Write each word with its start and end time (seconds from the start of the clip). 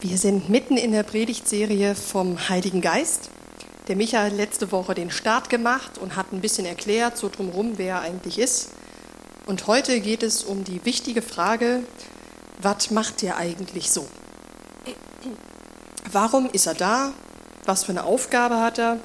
Wir 0.00 0.16
sind 0.16 0.48
mitten 0.48 0.76
in 0.76 0.92
der 0.92 1.02
Predigtserie 1.02 1.96
vom 1.96 2.48
Heiligen 2.48 2.80
Geist. 2.80 3.30
Der 3.88 3.96
Micha 3.96 4.22
hat 4.22 4.32
letzte 4.32 4.70
Woche 4.70 4.94
den 4.94 5.10
Start 5.10 5.50
gemacht 5.50 5.98
und 5.98 6.14
hat 6.14 6.32
ein 6.32 6.40
bisschen 6.40 6.66
erklärt, 6.66 7.18
so 7.18 7.28
drumherum, 7.28 7.78
wer 7.78 7.96
er 7.96 8.00
eigentlich 8.02 8.38
ist. 8.38 8.68
Und 9.46 9.66
heute 9.66 9.98
geht 9.98 10.22
es 10.22 10.44
um 10.44 10.62
die 10.62 10.84
wichtige 10.84 11.20
Frage, 11.20 11.82
was 12.62 12.92
macht 12.92 13.22
der 13.22 13.38
eigentlich 13.38 13.90
so? 13.90 14.06
Warum 16.12 16.48
ist 16.52 16.66
er 16.66 16.74
da? 16.74 17.12
Was 17.64 17.82
für 17.82 17.90
eine 17.90 18.04
Aufgabe 18.04 18.60
hat 18.60 18.78
er? 18.78 19.00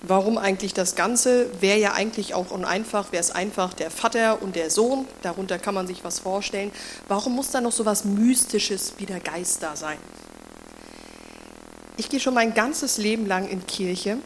Warum 0.00 0.38
eigentlich 0.38 0.72
das 0.72 0.94
Ganze? 0.94 1.50
Wäre 1.60 1.78
ja 1.78 1.92
eigentlich 1.92 2.32
auch 2.32 2.50
uneinfach, 2.50 3.12
wäre 3.12 3.20
es 3.20 3.32
einfach 3.32 3.74
der 3.74 3.90
Vater 3.90 4.40
und 4.40 4.56
der 4.56 4.70
Sohn, 4.70 5.06
darunter 5.20 5.58
kann 5.58 5.74
man 5.74 5.86
sich 5.86 6.02
was 6.04 6.20
vorstellen. 6.20 6.72
Warum 7.06 7.36
muss 7.36 7.50
da 7.50 7.60
noch 7.60 7.70
so 7.70 7.84
was 7.84 8.06
Mystisches 8.06 8.94
wie 8.96 9.04
der 9.04 9.20
Geist 9.20 9.62
da 9.62 9.76
sein? 9.76 9.98
Ich 11.98 12.08
gehe 12.08 12.20
schon 12.20 12.34
mein 12.34 12.54
ganzes 12.54 12.96
Leben 12.96 13.26
lang 13.26 13.48
in 13.48 13.66
Kirche 13.66 14.16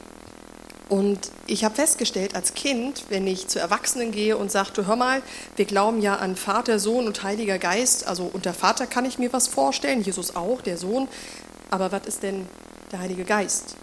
und 0.88 1.18
ich 1.48 1.64
habe 1.64 1.74
festgestellt 1.74 2.36
als 2.36 2.54
Kind, 2.54 3.06
wenn 3.08 3.27
ich 3.27 3.48
zu 3.48 3.58
Erwachsenen 3.58 4.12
gehe 4.12 4.36
und 4.36 4.52
sagte, 4.52 4.86
hör 4.86 4.95
mal, 4.95 5.20
wir 5.56 5.64
glauben 5.64 6.00
ja 6.00 6.14
an 6.14 6.36
Vater, 6.36 6.78
Sohn 6.78 7.08
und 7.08 7.24
Heiliger 7.24 7.58
Geist, 7.58 8.06
also 8.06 8.30
unter 8.32 8.55
Vater 8.55 8.86
kann 8.86 9.05
ich 9.05 9.18
mir 9.18 9.32
was 9.32 9.48
vorstellen, 9.48 10.00
Jesus 10.00 10.36
auch, 10.36 10.60
der 10.60 10.78
Sohn, 10.78 11.08
aber 11.70 11.91
was 11.91 12.06
ist 12.06 12.22
denn 12.22 12.46
der 12.92 13.00
Heilige 13.00 13.24
Geist? 13.24 13.74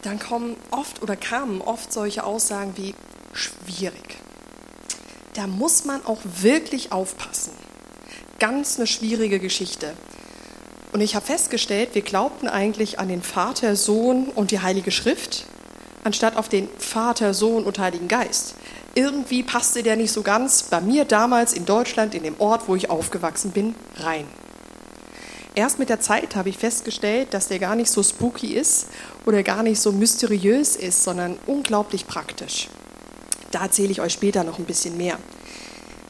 Dann 0.00 0.18
kommen 0.18 0.56
oft 0.70 1.02
oder 1.02 1.16
kamen 1.16 1.60
oft 1.60 1.92
solche 1.92 2.24
Aussagen 2.24 2.72
wie 2.76 2.94
schwierig. 3.34 4.18
Da 5.34 5.46
muss 5.46 5.84
man 5.84 6.04
auch 6.06 6.20
wirklich 6.24 6.92
aufpassen. 6.92 7.52
Ganz 8.38 8.76
eine 8.76 8.86
schwierige 8.86 9.38
Geschichte. 9.38 9.92
Und 10.94 11.00
ich 11.00 11.16
habe 11.16 11.26
festgestellt, 11.26 11.88
wir 11.94 12.02
glaubten 12.02 12.46
eigentlich 12.46 13.00
an 13.00 13.08
den 13.08 13.20
Vater, 13.20 13.74
Sohn 13.74 14.28
und 14.28 14.52
die 14.52 14.60
Heilige 14.60 14.92
Schrift, 14.92 15.44
anstatt 16.04 16.36
auf 16.36 16.48
den 16.48 16.68
Vater, 16.78 17.34
Sohn 17.34 17.64
und 17.64 17.80
Heiligen 17.80 18.06
Geist. 18.06 18.54
Irgendwie 18.94 19.42
passte 19.42 19.82
der 19.82 19.96
nicht 19.96 20.12
so 20.12 20.22
ganz 20.22 20.62
bei 20.62 20.80
mir 20.80 21.04
damals 21.04 21.52
in 21.52 21.66
Deutschland, 21.66 22.14
in 22.14 22.22
dem 22.22 22.36
Ort, 22.38 22.68
wo 22.68 22.76
ich 22.76 22.90
aufgewachsen 22.90 23.50
bin, 23.50 23.74
rein. 23.96 24.24
Erst 25.56 25.80
mit 25.80 25.88
der 25.88 25.98
Zeit 25.98 26.36
habe 26.36 26.48
ich 26.48 26.58
festgestellt, 26.58 27.34
dass 27.34 27.48
der 27.48 27.58
gar 27.58 27.74
nicht 27.74 27.90
so 27.90 28.04
spooky 28.04 28.54
ist 28.54 28.86
oder 29.26 29.42
gar 29.42 29.64
nicht 29.64 29.80
so 29.80 29.90
mysteriös 29.90 30.76
ist, 30.76 31.02
sondern 31.02 31.38
unglaublich 31.48 32.06
praktisch. 32.06 32.68
Da 33.50 33.64
erzähle 33.64 33.90
ich 33.90 34.00
euch 34.00 34.12
später 34.12 34.44
noch 34.44 34.60
ein 34.60 34.64
bisschen 34.64 34.96
mehr. 34.96 35.18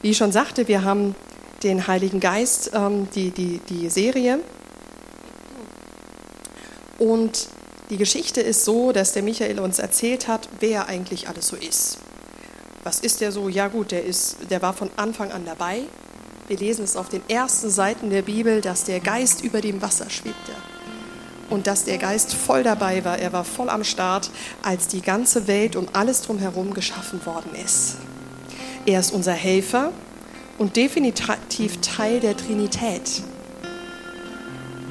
Wie 0.03 0.11
ich 0.11 0.17
schon 0.17 0.31
sagte, 0.31 0.67
wir 0.67 0.83
haben 0.83 1.15
den 1.63 1.87
Heiligen 1.87 2.19
Geist, 2.19 2.69
ähm, 2.75 3.07
die, 3.15 3.31
die, 3.31 3.59
die 3.67 3.89
Serie 3.89 4.41
und 6.97 7.47
die 7.89 7.97
Geschichte 7.97 8.41
ist 8.41 8.65
so, 8.65 8.91
dass 8.91 9.13
der 9.13 9.21
Michael 9.21 9.59
uns 9.59 9.79
erzählt 9.79 10.27
hat, 10.27 10.49
wer 10.59 10.87
eigentlich 10.87 11.27
alles 11.27 11.47
so 11.47 11.55
ist. 11.55 11.97
Was 12.83 12.99
ist 12.99 13.21
der 13.21 13.31
so? 13.31 13.49
Ja 13.49 13.67
gut, 13.67 13.91
der, 13.91 14.05
ist, 14.05 14.37
der 14.49 14.61
war 14.61 14.73
von 14.73 14.89
Anfang 14.95 15.31
an 15.31 15.45
dabei. 15.45 15.81
Wir 16.47 16.57
lesen 16.57 16.83
es 16.83 16.95
auf 16.95 17.09
den 17.09 17.27
ersten 17.27 17.69
Seiten 17.69 18.09
der 18.09 18.21
Bibel, 18.21 18.61
dass 18.61 18.83
der 18.83 18.99
Geist 18.99 19.43
über 19.43 19.61
dem 19.61 19.81
Wasser 19.81 20.09
schwebte. 20.09 20.51
Und 21.49 21.67
dass 21.67 21.83
der 21.83 21.97
Geist 21.97 22.33
voll 22.33 22.63
dabei 22.63 23.03
war. 23.05 23.19
Er 23.19 23.33
war 23.33 23.43
voll 23.43 23.69
am 23.69 23.83
Start, 23.83 24.31
als 24.63 24.87
die 24.87 25.01
ganze 25.01 25.47
Welt 25.47 25.75
und 25.75 25.95
alles 25.95 26.21
drumherum 26.21 26.73
geschaffen 26.73 27.23
worden 27.25 27.51
ist. 27.63 27.97
Er 28.85 28.99
ist 28.99 29.11
unser 29.11 29.33
Helfer 29.33 29.91
und 30.57 30.75
definitiv 30.75 31.81
Teil 31.81 32.19
der 32.19 32.37
Trinität. 32.37 33.23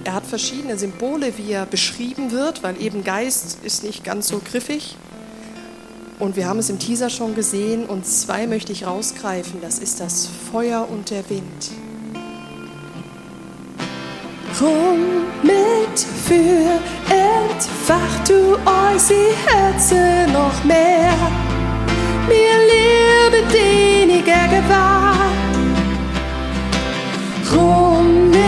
Er 0.04 0.12
hat 0.12 0.26
verschiedene 0.26 0.78
Symbole, 0.78 1.32
wie 1.38 1.52
er 1.52 1.64
beschrieben 1.64 2.30
wird, 2.30 2.62
weil 2.62 2.80
eben 2.80 3.04
Geist 3.04 3.58
ist 3.62 3.82
nicht 3.84 4.04
ganz 4.04 4.28
so 4.28 4.40
griffig. 4.44 4.96
Und 6.18 6.36
wir 6.36 6.46
haben 6.46 6.58
es 6.58 6.68
im 6.68 6.78
Teaser 6.78 7.08
schon 7.08 7.34
gesehen 7.34 7.86
und 7.86 8.06
zwei 8.06 8.46
möchte 8.46 8.70
ich 8.70 8.86
rausgreifen. 8.86 9.60
Das 9.62 9.78
ist 9.78 10.00
das 10.00 10.28
Feuer 10.52 10.86
und 10.88 11.10
der 11.10 11.28
Wind. 11.30 11.70
Komm 14.58 15.24
mit 15.42 15.98
für 16.26 16.78
entfacht 17.10 18.28
du 18.28 18.54
euch 18.54 19.02
die 19.08 19.50
Herzen 19.50 20.32
noch 20.32 20.62
mehr. 20.64 21.12
Mir 22.28 22.58
liebe 22.70 23.42
deniger 23.52 24.46
gewahrt. 24.48 25.34
Rum 27.52 28.30
mit 28.30 28.43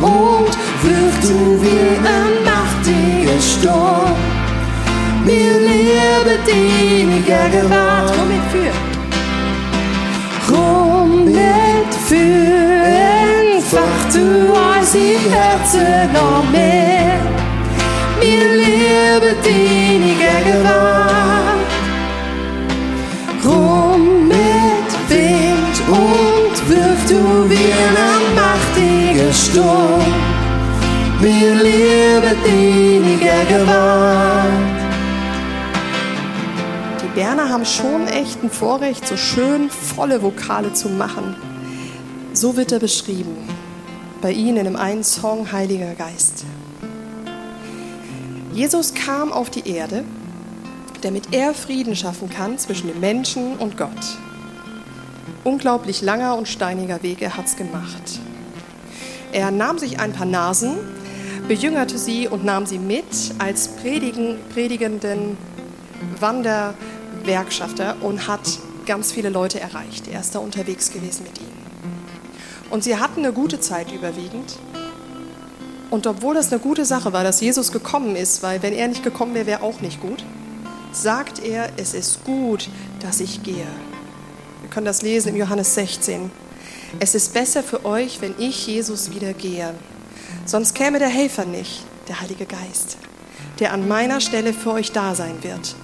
Wirft 0.00 1.24
du 1.24 1.60
wie 1.60 1.96
ein 2.14 2.34
machtiger 2.44 3.40
Sturm. 3.40 4.16
Mir 5.24 5.58
liebe 5.58 6.38
deniger 6.46 7.48
gewahrt. 7.48 8.10
Rum 8.16 8.28
mit 8.28 8.44
für. 8.52 8.72
Rum 10.52 11.24
mit 11.24 11.92
für 12.06 12.78
entfacht 13.58 14.14
du 14.14 14.52
euch 14.52 14.90
die 14.92 15.18
Herzen 15.30 16.12
noch 16.12 16.44
mehr. 16.52 17.18
Mir 18.20 18.48
liebe 18.54 19.34
deniger 19.44 20.40
gewahrt. 20.46 21.72
Rum 23.44 24.28
mit 24.28 24.90
Wind 25.08 25.76
und 25.88 26.56
wirf 26.68 27.00
du 27.08 27.50
wie 27.50 27.72
ein 27.72 28.07
Sturm. 29.38 30.00
Mir 31.20 31.54
liebe 31.54 32.36
deniger 32.44 33.44
gewahrt. 33.44 34.52
Die 37.02 37.08
Berner 37.14 37.48
haben 37.48 37.64
schon 37.64 38.06
echt 38.08 38.42
ein 38.42 38.50
Vorrecht, 38.50 39.06
so 39.06 39.16
schön 39.16 39.70
volle 39.70 40.22
Vokale 40.22 40.72
zu 40.72 40.88
machen. 40.88 41.36
So 42.32 42.56
wird 42.56 42.72
er 42.72 42.80
beschrieben. 42.80 43.36
Bei 44.20 44.32
ihnen 44.32 44.64
dem 44.64 44.76
einen 44.76 45.04
Song 45.04 45.50
Heiliger 45.52 45.94
Geist. 45.94 46.44
Jesus 48.52 48.92
kam 48.94 49.32
auf 49.32 49.50
die 49.50 49.68
Erde, 49.68 50.04
damit 51.02 51.32
er 51.32 51.54
Frieden 51.54 51.94
schaffen 51.94 52.28
kann 52.28 52.58
zwischen 52.58 52.88
dem 52.88 52.98
Menschen 52.98 53.56
und 53.56 53.76
Gott. 53.76 54.18
Unglaublich 55.44 56.02
langer 56.02 56.36
und 56.36 56.48
steiniger 56.48 57.02
Weg, 57.02 57.22
er 57.22 57.36
hat's 57.36 57.56
gemacht. 57.56 58.20
Er 59.32 59.50
nahm 59.50 59.78
sich 59.78 60.00
ein 60.00 60.12
paar 60.12 60.26
Nasen, 60.26 60.76
bejüngerte 61.48 61.98
sie 61.98 62.28
und 62.28 62.44
nahm 62.44 62.66
sie 62.66 62.78
mit 62.78 63.04
als 63.38 63.68
predigen, 63.68 64.38
predigenden 64.52 65.36
Wanderwerkschafter 66.18 67.96
und 68.00 68.26
hat 68.26 68.40
ganz 68.86 69.12
viele 69.12 69.28
Leute 69.28 69.60
erreicht. 69.60 70.08
Er 70.08 70.20
ist 70.20 70.34
da 70.34 70.38
unterwegs 70.38 70.90
gewesen 70.90 71.24
mit 71.24 71.38
ihnen. 71.38 71.58
Und 72.70 72.84
sie 72.84 72.96
hatten 72.96 73.20
eine 73.20 73.32
gute 73.32 73.60
Zeit 73.60 73.92
überwiegend. 73.92 74.58
Und 75.90 76.06
obwohl 76.06 76.34
das 76.34 76.52
eine 76.52 76.60
gute 76.60 76.84
Sache 76.84 77.12
war, 77.12 77.24
dass 77.24 77.40
Jesus 77.40 77.72
gekommen 77.72 78.16
ist, 78.16 78.42
weil 78.42 78.62
wenn 78.62 78.74
er 78.74 78.88
nicht 78.88 79.02
gekommen 79.02 79.34
wäre, 79.34 79.46
wäre 79.46 79.62
auch 79.62 79.80
nicht 79.80 80.00
gut, 80.00 80.22
sagt 80.92 81.42
er, 81.42 81.70
es 81.76 81.94
ist 81.94 82.24
gut, 82.24 82.68
dass 83.00 83.20
ich 83.20 83.42
gehe. 83.42 83.66
Wir 84.60 84.70
können 84.70 84.86
das 84.86 85.02
lesen 85.02 85.30
im 85.30 85.36
Johannes 85.36 85.74
16. 85.74 86.30
Es 87.00 87.14
ist 87.14 87.34
besser 87.34 87.62
für 87.62 87.84
euch, 87.84 88.20
wenn 88.20 88.34
ich 88.38 88.66
Jesus 88.66 89.10
wieder 89.10 89.32
gehe. 89.32 89.74
Sonst 90.46 90.74
käme 90.74 90.98
der 90.98 91.08
Helfer 91.08 91.44
nicht, 91.44 91.84
der 92.08 92.20
Heilige 92.20 92.46
Geist, 92.46 92.96
der 93.60 93.72
an 93.72 93.86
meiner 93.86 94.20
Stelle 94.20 94.52
für 94.52 94.72
euch 94.72 94.92
da 94.92 95.14
sein 95.14 95.42
wird. 95.42 95.76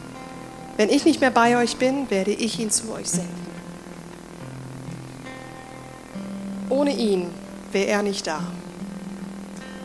Wenn 0.76 0.88
ich 0.88 1.04
nicht 1.04 1.20
mehr 1.20 1.30
bei 1.30 1.56
euch 1.56 1.76
bin, 1.76 2.10
werde 2.10 2.32
ich 2.32 2.58
ihn 2.58 2.70
zu 2.70 2.92
euch 2.92 3.08
senden. 3.10 3.44
Ohne 6.68 6.96
ihn 6.96 7.26
wäre 7.72 7.86
er 7.86 8.02
nicht 8.02 8.26
da. 8.26 8.40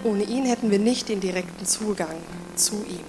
Ohne 0.04 0.24
ihn 0.24 0.46
hätten 0.46 0.72
wir 0.72 0.80
nicht 0.80 1.10
den 1.10 1.20
direkten 1.20 1.66
Zugang 1.66 2.16
zu 2.56 2.76
ihm. 2.88 3.04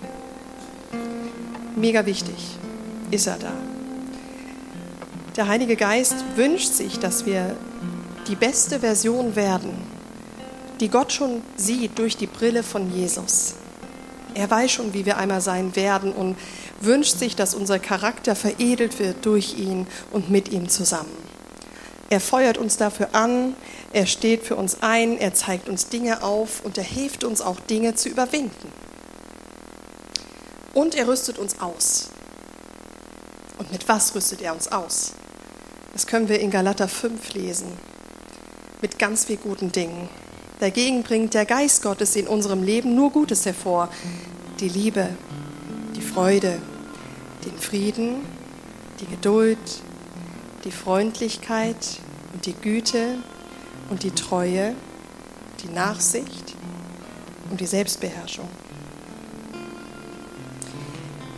Mega 1.76 2.04
wichtig 2.04 2.58
ist 3.10 3.26
er 3.26 3.38
da. 3.38 3.52
Der 5.36 5.46
Heilige 5.46 5.76
Geist 5.76 6.16
wünscht 6.34 6.72
sich, 6.72 6.98
dass 6.98 7.24
wir 7.24 7.56
die 8.26 8.36
beste 8.36 8.80
Version 8.80 9.36
werden, 9.36 9.72
die 10.80 10.88
Gott 10.88 11.12
schon 11.12 11.42
sieht 11.56 11.98
durch 11.98 12.16
die 12.16 12.26
Brille 12.26 12.62
von 12.62 12.92
Jesus. 12.92 13.54
Er 14.34 14.50
weiß 14.50 14.70
schon, 14.70 14.94
wie 14.94 15.04
wir 15.04 15.18
einmal 15.18 15.40
sein 15.40 15.74
werden 15.76 16.12
und 16.12 16.36
wünscht 16.80 17.18
sich, 17.18 17.36
dass 17.36 17.54
unser 17.54 17.78
Charakter 17.78 18.34
veredelt 18.34 18.98
wird 18.98 19.26
durch 19.26 19.58
ihn 19.58 19.86
und 20.12 20.30
mit 20.30 20.50
ihm 20.50 20.68
zusammen. 20.68 21.10
Er 22.08 22.20
feuert 22.20 22.58
uns 22.58 22.76
dafür 22.76 23.10
an, 23.12 23.54
er 23.92 24.06
steht 24.06 24.44
für 24.44 24.56
uns 24.56 24.78
ein, 24.82 25.18
er 25.18 25.34
zeigt 25.34 25.68
uns 25.68 25.88
Dinge 25.88 26.22
auf 26.22 26.64
und 26.64 26.78
er 26.78 26.84
hilft 26.84 27.24
uns 27.24 27.40
auch 27.40 27.60
Dinge 27.60 27.94
zu 27.94 28.08
überwinden. 28.08 28.72
Und 30.74 30.94
er 30.94 31.08
rüstet 31.08 31.38
uns 31.38 31.60
aus. 31.60 32.08
Und 33.58 33.72
mit 33.72 33.88
was 33.88 34.14
rüstet 34.14 34.40
er 34.42 34.54
uns 34.54 34.68
aus? 34.68 35.12
Das 35.92 36.06
können 36.06 36.28
wir 36.28 36.40
in 36.40 36.50
Galater 36.50 36.88
5 36.88 37.34
lesen. 37.34 37.72
Mit 38.82 38.98
ganz 38.98 39.26
viel 39.26 39.36
guten 39.36 39.72
Dingen. 39.72 40.08
Dagegen 40.58 41.02
bringt 41.02 41.34
der 41.34 41.44
Geist 41.44 41.82
Gottes 41.82 42.16
in 42.16 42.26
unserem 42.26 42.62
Leben 42.62 42.94
nur 42.94 43.10
Gutes 43.10 43.44
hervor. 43.44 43.90
Die 44.58 44.68
Liebe, 44.68 45.08
die 45.96 46.00
Freude, 46.00 46.60
den 47.44 47.58
Frieden, 47.58 48.16
die 49.00 49.06
Geduld, 49.06 49.58
die 50.64 50.70
Freundlichkeit 50.70 52.00
und 52.32 52.46
die 52.46 52.54
Güte 52.54 53.18
und 53.90 54.02
die 54.02 54.12
Treue, 54.12 54.74
die 55.62 55.68
Nachsicht 55.68 56.54
und 57.50 57.60
die 57.60 57.66
Selbstbeherrschung. 57.66 58.48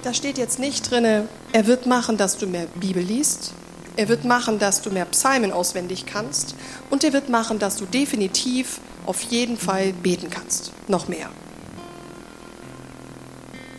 Da 0.03 0.15
steht 0.15 0.39
jetzt 0.39 0.59
nicht 0.59 0.91
drin, 0.91 1.29
er 1.53 1.67
wird 1.67 1.87
machen, 1.87 2.17
dass 2.17 2.37
du 2.37 2.47
mehr 2.47 2.67
Bibel 2.75 3.03
liest, 3.03 3.53
er 3.97 4.09
wird 4.09 4.25
machen, 4.25 4.59
dass 4.59 4.83
du 4.83 4.91
mehr 4.91 5.05
Psalmen 5.07 5.53
auswendig 5.53 6.07
kannst 6.07 6.55
und 6.91 7.05
er 7.05 7.13
wird 7.13 7.29
machen, 7.29 7.59
dass 7.59 7.77
du 7.77 7.85
definitiv 7.85 8.81
auf 9.07 9.23
jeden 9.23 9.57
Fall 9.57 9.93
beten 9.93 10.31
kannst. 10.31 10.73
Noch 10.89 11.09
mehr. 11.09 11.29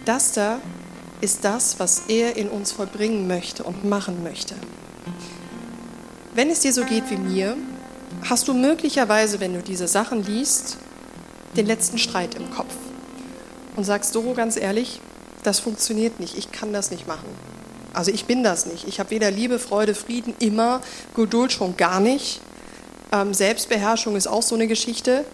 Das 0.06 0.34
da 0.34 0.60
ist 1.22 1.46
das, 1.46 1.80
was 1.80 2.04
er 2.10 2.36
in 2.36 2.50
uns 2.50 2.74
vollbringen 2.74 3.28
möchte 3.28 3.64
und 3.64 3.86
machen 3.86 4.24
möchte. 4.24 4.56
Wenn 6.36 6.50
es 6.50 6.60
dir 6.60 6.74
so 6.74 6.84
geht 6.84 7.10
wie 7.10 7.16
mir, 7.16 7.56
hast 8.30 8.48
du 8.48 8.54
möglicherweise, 8.54 9.40
wenn 9.40 9.54
du 9.54 9.62
diese 9.62 9.88
Sachen 9.88 10.24
liest, 10.24 10.78
den 11.56 11.66
letzten 11.66 11.98
Streit 11.98 12.36
im 12.36 12.52
Kopf 12.52 12.74
und 13.76 13.84
sagst, 13.84 14.16
Doro, 14.16 14.34
ganz 14.34 14.58
ehrlich, 14.58 15.00
das 15.44 15.60
funktioniert 15.60 16.20
nicht, 16.20 16.38
ich 16.38 16.52
kann 16.52 16.74
das 16.74 16.92
nicht 16.92 17.08
machen. 17.08 17.28
Also 17.94 18.12
ich 18.12 18.26
bin 18.26 18.44
das 18.44 18.66
nicht. 18.66 18.88
Ich 18.88 19.00
habe 19.00 19.12
weder 19.12 19.32
Liebe, 19.32 19.60
Freude, 19.60 19.94
Frieden, 19.96 20.34
immer, 20.40 20.82
Geduld 21.16 21.52
schon 21.52 21.78
gar 21.78 22.00
nicht. 22.00 22.42
Ähm, 23.12 23.34
Selbstbeherrschung 23.34 24.16
ist 24.16 24.28
auch 24.28 24.42
so 24.42 24.56
eine 24.56 24.68
Geschichte. 24.68 25.26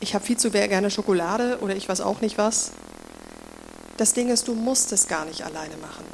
Ich 0.00 0.14
habe 0.14 0.24
viel 0.24 0.36
zu 0.36 0.50
gerne 0.50 0.90
Schokolade 0.90 1.58
oder 1.60 1.76
ich 1.76 1.88
weiß 1.88 2.00
auch 2.00 2.20
nicht 2.20 2.38
was. 2.38 2.72
Das 3.96 4.12
Ding 4.12 4.28
ist, 4.30 4.48
du 4.48 4.54
musst 4.54 4.92
es 4.92 5.06
gar 5.06 5.24
nicht 5.24 5.44
alleine 5.44 5.76
machen. 5.76 6.04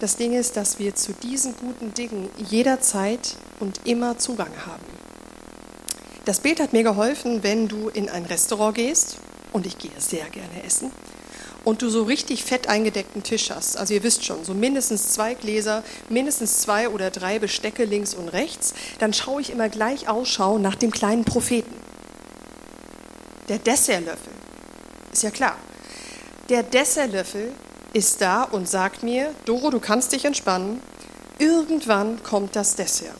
Das 0.00 0.16
Ding 0.16 0.32
ist, 0.32 0.56
dass 0.56 0.80
wir 0.80 0.96
zu 0.96 1.12
diesen 1.12 1.54
guten 1.56 1.94
Dingen 1.94 2.28
jederzeit 2.36 3.36
und 3.60 3.86
immer 3.86 4.18
Zugang 4.18 4.50
haben. 4.66 4.84
Das 6.24 6.40
Bild 6.40 6.60
hat 6.60 6.72
mir 6.72 6.82
geholfen, 6.82 7.42
wenn 7.42 7.68
du 7.68 7.88
in 7.88 8.08
ein 8.08 8.24
Restaurant 8.24 8.74
gehst, 8.74 9.18
und 9.52 9.66
ich 9.66 9.78
gehe 9.78 9.92
sehr 9.98 10.28
gerne 10.30 10.64
essen, 10.64 10.90
und 11.64 11.82
du 11.82 11.88
so 11.88 12.02
richtig 12.04 12.44
fett 12.44 12.68
eingedeckten 12.68 13.22
Tisch 13.22 13.50
hast. 13.50 13.76
Also 13.76 13.94
ihr 13.94 14.02
wisst 14.02 14.24
schon, 14.24 14.44
so 14.44 14.54
mindestens 14.54 15.08
zwei 15.08 15.34
Gläser, 15.34 15.82
mindestens 16.08 16.58
zwei 16.58 16.88
oder 16.88 17.10
drei 17.10 17.38
Bestecke 17.38 17.84
links 17.84 18.14
und 18.14 18.28
rechts, 18.28 18.74
dann 18.98 19.12
schaue 19.12 19.40
ich 19.40 19.50
immer 19.50 19.68
gleich 19.68 20.08
Ausschau 20.08 20.58
nach 20.58 20.74
dem 20.74 20.90
kleinen 20.90 21.24
Propheten. 21.24 21.74
Der 23.48 23.58
Dessertlöffel. 23.58 24.32
Ist 25.12 25.22
ja 25.22 25.30
klar. 25.30 25.56
Der 26.48 26.62
Dessertlöffel 26.62 27.52
ist 27.92 28.20
da 28.20 28.44
und 28.44 28.68
sagt 28.68 29.02
mir, 29.02 29.34
Doro, 29.44 29.70
du 29.70 29.80
kannst 29.80 30.12
dich 30.12 30.24
entspannen. 30.24 30.80
Irgendwann 31.38 32.22
kommt 32.22 32.56
das 32.56 32.76
Dessert. 32.76 33.16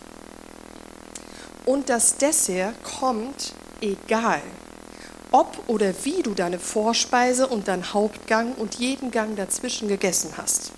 Und 1.65 1.89
das 1.89 2.17
Dessert 2.17 2.75
kommt 2.83 3.53
egal, 3.81 4.43
ob 5.33 5.65
oder 5.67 5.93
wie 6.05 6.23
du 6.23 6.35
deine 6.35 6.59
Vorspeise 6.59 7.47
und 7.49 7.69
dein 7.69 7.93
Hauptgang 7.93 8.53
und 8.53 8.77
jeden 8.77 9.11
Gang 9.11 9.37
dazwischen 9.37 9.89
gegessen 9.89 10.35
hast. 10.37 10.73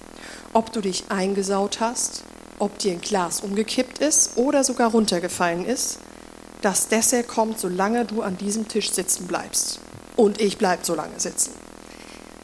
Ob 0.52 0.72
du 0.72 0.80
dich 0.80 1.10
eingesaut 1.10 1.80
hast, 1.80 2.22
ob 2.58 2.78
dir 2.78 2.92
ein 2.92 3.00
Glas 3.00 3.40
umgekippt 3.40 3.98
ist 3.98 4.36
oder 4.36 4.64
sogar 4.64 4.90
runtergefallen 4.90 5.64
ist. 5.64 5.98
Das 6.62 6.88
Dessert 6.88 7.28
kommt, 7.28 7.58
solange 7.58 8.04
du 8.04 8.22
an 8.22 8.38
diesem 8.38 8.68
Tisch 8.68 8.90
sitzen 8.90 9.26
bleibst. 9.26 9.80
Und 10.16 10.40
ich 10.40 10.56
bleib 10.56 10.86
so 10.86 10.94
lange 10.94 11.18
sitzen. 11.18 11.52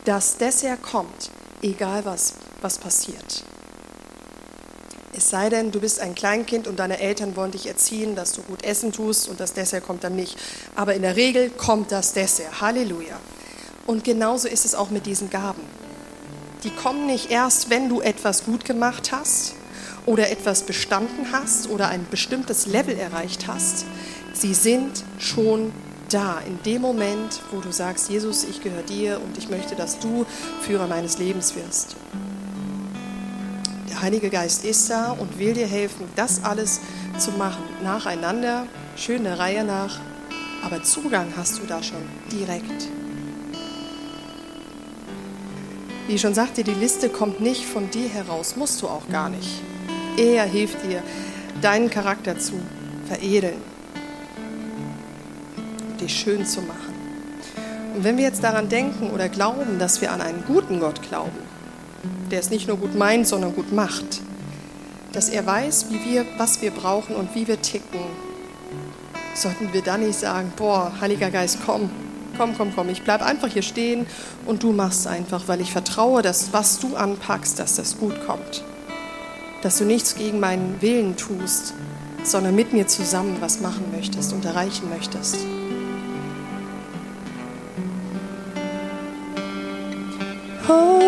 Das 0.04 0.36
Dessert 0.36 0.82
kommt, 0.82 1.30
egal 1.62 2.04
was, 2.04 2.34
was 2.60 2.78
passiert. 2.78 3.44
Es 5.20 5.28
sei 5.28 5.50
denn, 5.50 5.70
du 5.70 5.80
bist 5.80 6.00
ein 6.00 6.14
Kleinkind 6.14 6.66
und 6.66 6.78
deine 6.78 6.98
Eltern 6.98 7.36
wollen 7.36 7.50
dich 7.50 7.66
erziehen, 7.66 8.16
dass 8.16 8.32
du 8.32 8.40
gut 8.40 8.64
essen 8.64 8.90
tust 8.90 9.28
und 9.28 9.38
das 9.38 9.52
Dessert 9.52 9.86
kommt 9.86 10.02
dann 10.02 10.16
nicht. 10.16 10.34
Aber 10.74 10.94
in 10.94 11.02
der 11.02 11.14
Regel 11.14 11.50
kommt 11.50 11.92
das 11.92 12.14
Dessert. 12.14 12.62
Halleluja. 12.62 13.20
Und 13.86 14.02
genauso 14.02 14.48
ist 14.48 14.64
es 14.64 14.74
auch 14.74 14.88
mit 14.88 15.04
diesen 15.04 15.28
Gaben. 15.28 15.60
Die 16.64 16.70
kommen 16.70 17.06
nicht 17.06 17.30
erst, 17.30 17.68
wenn 17.68 17.90
du 17.90 18.00
etwas 18.00 18.44
gut 18.46 18.64
gemacht 18.64 19.12
hast 19.12 19.52
oder 20.06 20.30
etwas 20.30 20.62
bestanden 20.62 21.26
hast 21.32 21.68
oder 21.68 21.88
ein 21.88 22.06
bestimmtes 22.10 22.64
Level 22.64 22.98
erreicht 22.98 23.46
hast. 23.46 23.84
Sie 24.32 24.54
sind 24.54 25.04
schon 25.18 25.70
da, 26.08 26.40
in 26.46 26.62
dem 26.62 26.80
Moment, 26.80 27.42
wo 27.50 27.60
du 27.60 27.70
sagst, 27.70 28.08
Jesus, 28.08 28.44
ich 28.44 28.62
gehöre 28.62 28.84
dir 28.84 29.20
und 29.22 29.36
ich 29.36 29.50
möchte, 29.50 29.74
dass 29.74 29.98
du 29.98 30.24
Führer 30.62 30.86
meines 30.86 31.18
Lebens 31.18 31.54
wirst. 31.56 31.94
Der 34.00 34.06
Heilige 34.06 34.30
Geist 34.30 34.64
ist 34.64 34.88
da 34.88 35.10
und 35.12 35.38
will 35.38 35.52
dir 35.52 35.66
helfen, 35.66 36.06
das 36.16 36.42
alles 36.42 36.80
zu 37.18 37.32
machen, 37.32 37.62
nacheinander, 37.82 38.66
schön 38.96 39.24
der 39.24 39.38
Reihe 39.38 39.62
nach, 39.62 40.00
aber 40.64 40.82
Zugang 40.82 41.34
hast 41.36 41.58
du 41.58 41.66
da 41.66 41.82
schon 41.82 42.00
direkt. 42.32 42.88
Wie 46.06 46.14
ich 46.14 46.20
schon 46.22 46.32
sagte, 46.32 46.64
die 46.64 46.72
Liste 46.72 47.10
kommt 47.10 47.42
nicht 47.42 47.66
von 47.66 47.90
dir 47.90 48.08
heraus, 48.08 48.56
musst 48.56 48.80
du 48.80 48.88
auch 48.88 49.06
gar 49.10 49.28
nicht. 49.28 49.60
Er 50.16 50.44
hilft 50.44 50.82
dir, 50.82 51.02
deinen 51.60 51.90
Charakter 51.90 52.38
zu 52.38 52.54
veredeln, 53.06 53.60
dich 56.00 56.18
schön 56.18 56.46
zu 56.46 56.62
machen. 56.62 56.94
Und 57.94 58.04
wenn 58.04 58.16
wir 58.16 58.24
jetzt 58.24 58.42
daran 58.42 58.70
denken 58.70 59.10
oder 59.10 59.28
glauben, 59.28 59.78
dass 59.78 60.00
wir 60.00 60.10
an 60.10 60.22
einen 60.22 60.42
guten 60.46 60.80
Gott 60.80 61.02
glauben, 61.02 61.49
der 62.30 62.40
es 62.40 62.50
nicht 62.50 62.68
nur 62.68 62.76
gut 62.76 62.94
meint, 62.94 63.26
sondern 63.26 63.54
gut 63.54 63.72
macht. 63.72 64.20
Dass 65.12 65.28
er 65.28 65.44
weiß, 65.44 65.86
wie 65.90 66.04
wir, 66.10 66.24
was 66.38 66.62
wir 66.62 66.70
brauchen 66.70 67.16
und 67.16 67.34
wie 67.34 67.48
wir 67.48 67.60
ticken. 67.60 68.00
Sollten 69.34 69.72
wir 69.72 69.82
dann 69.82 70.06
nicht 70.06 70.18
sagen, 70.18 70.52
boah, 70.56 70.92
Heiliger 71.00 71.30
Geist, 71.30 71.58
komm, 71.64 71.90
komm, 72.36 72.56
komm, 72.56 72.72
komm, 72.74 72.88
ich 72.88 73.02
bleib 73.02 73.22
einfach 73.22 73.48
hier 73.48 73.62
stehen 73.62 74.06
und 74.46 74.62
du 74.62 74.72
machst 74.72 75.06
einfach, 75.06 75.46
weil 75.46 75.60
ich 75.60 75.72
vertraue, 75.72 76.22
dass 76.22 76.52
was 76.52 76.78
du 76.78 76.96
anpackst, 76.96 77.58
dass 77.58 77.76
das 77.76 77.98
gut 77.98 78.14
kommt. 78.26 78.64
Dass 79.62 79.78
du 79.78 79.84
nichts 79.84 80.14
gegen 80.14 80.40
meinen 80.40 80.80
Willen 80.80 81.16
tust, 81.16 81.74
sondern 82.22 82.54
mit 82.54 82.72
mir 82.72 82.86
zusammen 82.86 83.36
was 83.40 83.60
machen 83.60 83.84
möchtest 83.92 84.32
und 84.32 84.44
erreichen 84.44 84.88
möchtest. 84.88 85.36
Holy 90.68 90.99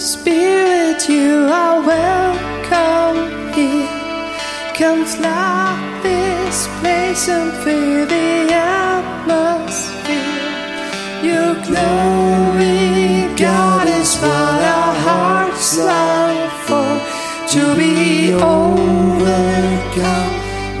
Spirit, 0.00 1.06
you 1.10 1.46
are 1.52 1.82
welcome 1.82 3.52
here. 3.52 3.86
Come 4.72 5.04
flood 5.04 6.02
this 6.02 6.66
place 6.80 7.28
and 7.28 7.52
fill 7.62 8.06
the 8.06 8.50
atmosphere. 8.50 10.16
Your 11.22 11.52
glory, 11.68 13.28
God, 13.36 13.88
is 13.88 14.16
what 14.16 14.62
our 14.64 14.94
hearts 15.04 15.76
long 15.76 16.48
for. 16.64 16.98
To 17.52 17.74
be 17.76 18.32
overcome 18.32 19.20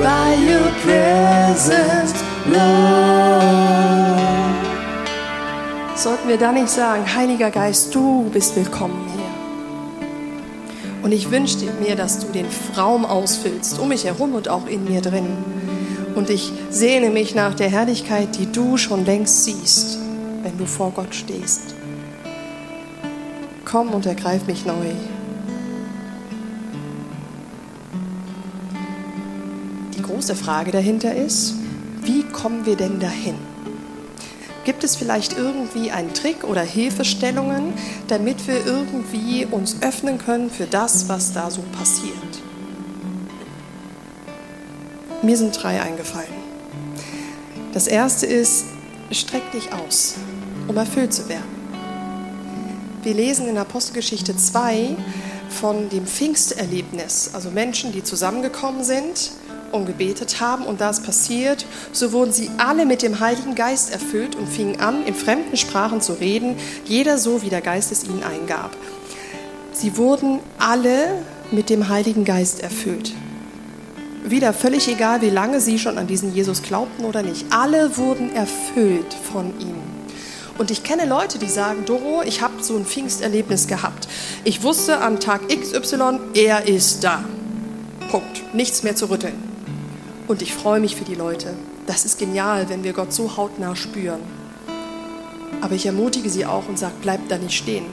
by 0.00 0.32
your 0.48 0.72
presence, 0.80 2.14
Lord. 2.46 3.20
Sollten 5.94 6.28
wir 6.30 6.38
da 6.38 6.52
nicht 6.52 6.70
sagen, 6.70 7.04
Heiliger 7.14 7.50
Geist, 7.50 7.94
du 7.94 8.30
bist 8.32 8.56
willkommen. 8.56 9.09
Und 11.10 11.16
ich 11.16 11.32
wünsche 11.32 11.56
mir, 11.80 11.96
dass 11.96 12.20
du 12.20 12.28
den 12.28 12.46
Raum 12.76 13.04
ausfüllst, 13.04 13.80
um 13.80 13.88
mich 13.88 14.04
herum 14.04 14.36
und 14.36 14.48
auch 14.48 14.68
in 14.68 14.84
mir 14.84 15.00
drin. 15.00 15.26
Und 16.14 16.30
ich 16.30 16.52
sehne 16.70 17.10
mich 17.10 17.34
nach 17.34 17.54
der 17.54 17.68
Herrlichkeit, 17.68 18.38
die 18.38 18.46
du 18.46 18.76
schon 18.76 19.04
längst 19.04 19.42
siehst, 19.42 19.98
wenn 20.44 20.56
du 20.56 20.66
vor 20.66 20.92
Gott 20.92 21.12
stehst. 21.12 21.74
Komm 23.64 23.88
und 23.88 24.06
ergreif 24.06 24.46
mich 24.46 24.64
neu. 24.64 24.92
Die 29.96 30.02
große 30.02 30.36
Frage 30.36 30.70
dahinter 30.70 31.12
ist, 31.12 31.56
wie 32.04 32.22
kommen 32.22 32.66
wir 32.66 32.76
denn 32.76 33.00
dahin? 33.00 33.49
Gibt 34.64 34.84
es 34.84 34.94
vielleicht 34.94 35.38
irgendwie 35.38 35.90
einen 35.90 36.12
Trick 36.12 36.44
oder 36.44 36.62
Hilfestellungen, 36.62 37.72
damit 38.08 38.46
wir 38.46 38.66
irgendwie 38.66 39.46
uns 39.50 39.76
öffnen 39.80 40.18
können 40.18 40.50
für 40.50 40.66
das, 40.66 41.08
was 41.08 41.32
da 41.32 41.50
so 41.50 41.62
passiert? 41.72 42.14
Mir 45.22 45.36
sind 45.36 45.62
drei 45.62 45.80
eingefallen. 45.80 46.28
Das 47.72 47.86
erste 47.86 48.26
ist, 48.26 48.66
streck 49.10 49.50
dich 49.52 49.72
aus, 49.72 50.14
um 50.68 50.76
erfüllt 50.76 51.14
zu 51.14 51.28
werden. 51.28 51.60
Wir 53.02 53.14
lesen 53.14 53.48
in 53.48 53.56
Apostelgeschichte 53.56 54.36
2 54.36 54.96
von 55.48 55.88
dem 55.88 56.06
Pfingsterlebnis, 56.06 57.30
also 57.32 57.50
Menschen, 57.50 57.92
die 57.92 58.04
zusammengekommen 58.04 58.84
sind 58.84 59.32
und 59.72 59.86
gebetet 59.86 60.40
haben. 60.40 60.64
Und 60.64 60.80
da 60.80 60.90
es 60.90 61.00
passiert, 61.00 61.66
so 61.92 62.12
wurden 62.12 62.32
sie 62.32 62.50
alle 62.58 62.86
mit 62.86 63.02
dem 63.02 63.20
Heiligen 63.20 63.54
Geist 63.54 63.92
erfüllt 63.92 64.36
und 64.36 64.48
fingen 64.48 64.80
an, 64.80 65.04
in 65.06 65.14
fremden 65.14 65.56
Sprachen 65.56 66.00
zu 66.00 66.14
reden, 66.14 66.56
jeder 66.84 67.18
so, 67.18 67.42
wie 67.42 67.48
der 67.48 67.60
Geist 67.60 67.92
es 67.92 68.04
ihnen 68.04 68.22
eingab. 68.22 68.76
Sie 69.72 69.96
wurden 69.96 70.40
alle 70.58 71.22
mit 71.50 71.70
dem 71.70 71.88
Heiligen 71.88 72.24
Geist 72.24 72.62
erfüllt. 72.62 73.12
Wieder 74.24 74.52
völlig 74.52 74.86
egal, 74.88 75.22
wie 75.22 75.30
lange 75.30 75.60
sie 75.60 75.78
schon 75.78 75.96
an 75.96 76.06
diesen 76.06 76.34
Jesus 76.34 76.62
glaubten 76.62 77.04
oder 77.04 77.22
nicht. 77.22 77.46
Alle 77.50 77.96
wurden 77.96 78.34
erfüllt 78.34 79.14
von 79.32 79.58
ihm. 79.60 79.76
Und 80.58 80.70
ich 80.70 80.82
kenne 80.82 81.06
Leute, 81.06 81.38
die 81.38 81.48
sagen, 81.48 81.86
Doro, 81.86 82.20
ich 82.22 82.42
habe 82.42 82.62
so 82.62 82.76
ein 82.76 82.84
Pfingsterlebnis 82.84 83.66
gehabt. 83.66 84.08
Ich 84.44 84.62
wusste 84.62 85.00
am 85.00 85.18
Tag 85.18 85.48
XY, 85.48 86.18
er 86.34 86.68
ist 86.68 87.02
da. 87.02 87.24
Punkt. 88.10 88.54
Nichts 88.54 88.82
mehr 88.82 88.94
zu 88.94 89.08
rütteln. 89.08 89.49
Und 90.30 90.42
ich 90.42 90.54
freue 90.54 90.78
mich 90.78 90.94
für 90.94 91.02
die 91.02 91.16
Leute. 91.16 91.54
Das 91.88 92.04
ist 92.04 92.20
genial, 92.20 92.68
wenn 92.68 92.84
wir 92.84 92.92
Gott 92.92 93.12
so 93.12 93.36
hautnah 93.36 93.74
spüren. 93.74 94.20
Aber 95.60 95.74
ich 95.74 95.86
ermutige 95.86 96.30
sie 96.30 96.46
auch 96.46 96.68
und 96.68 96.78
sage, 96.78 96.94
bleibt 97.02 97.32
da 97.32 97.36
nicht 97.36 97.56
stehen. 97.56 97.84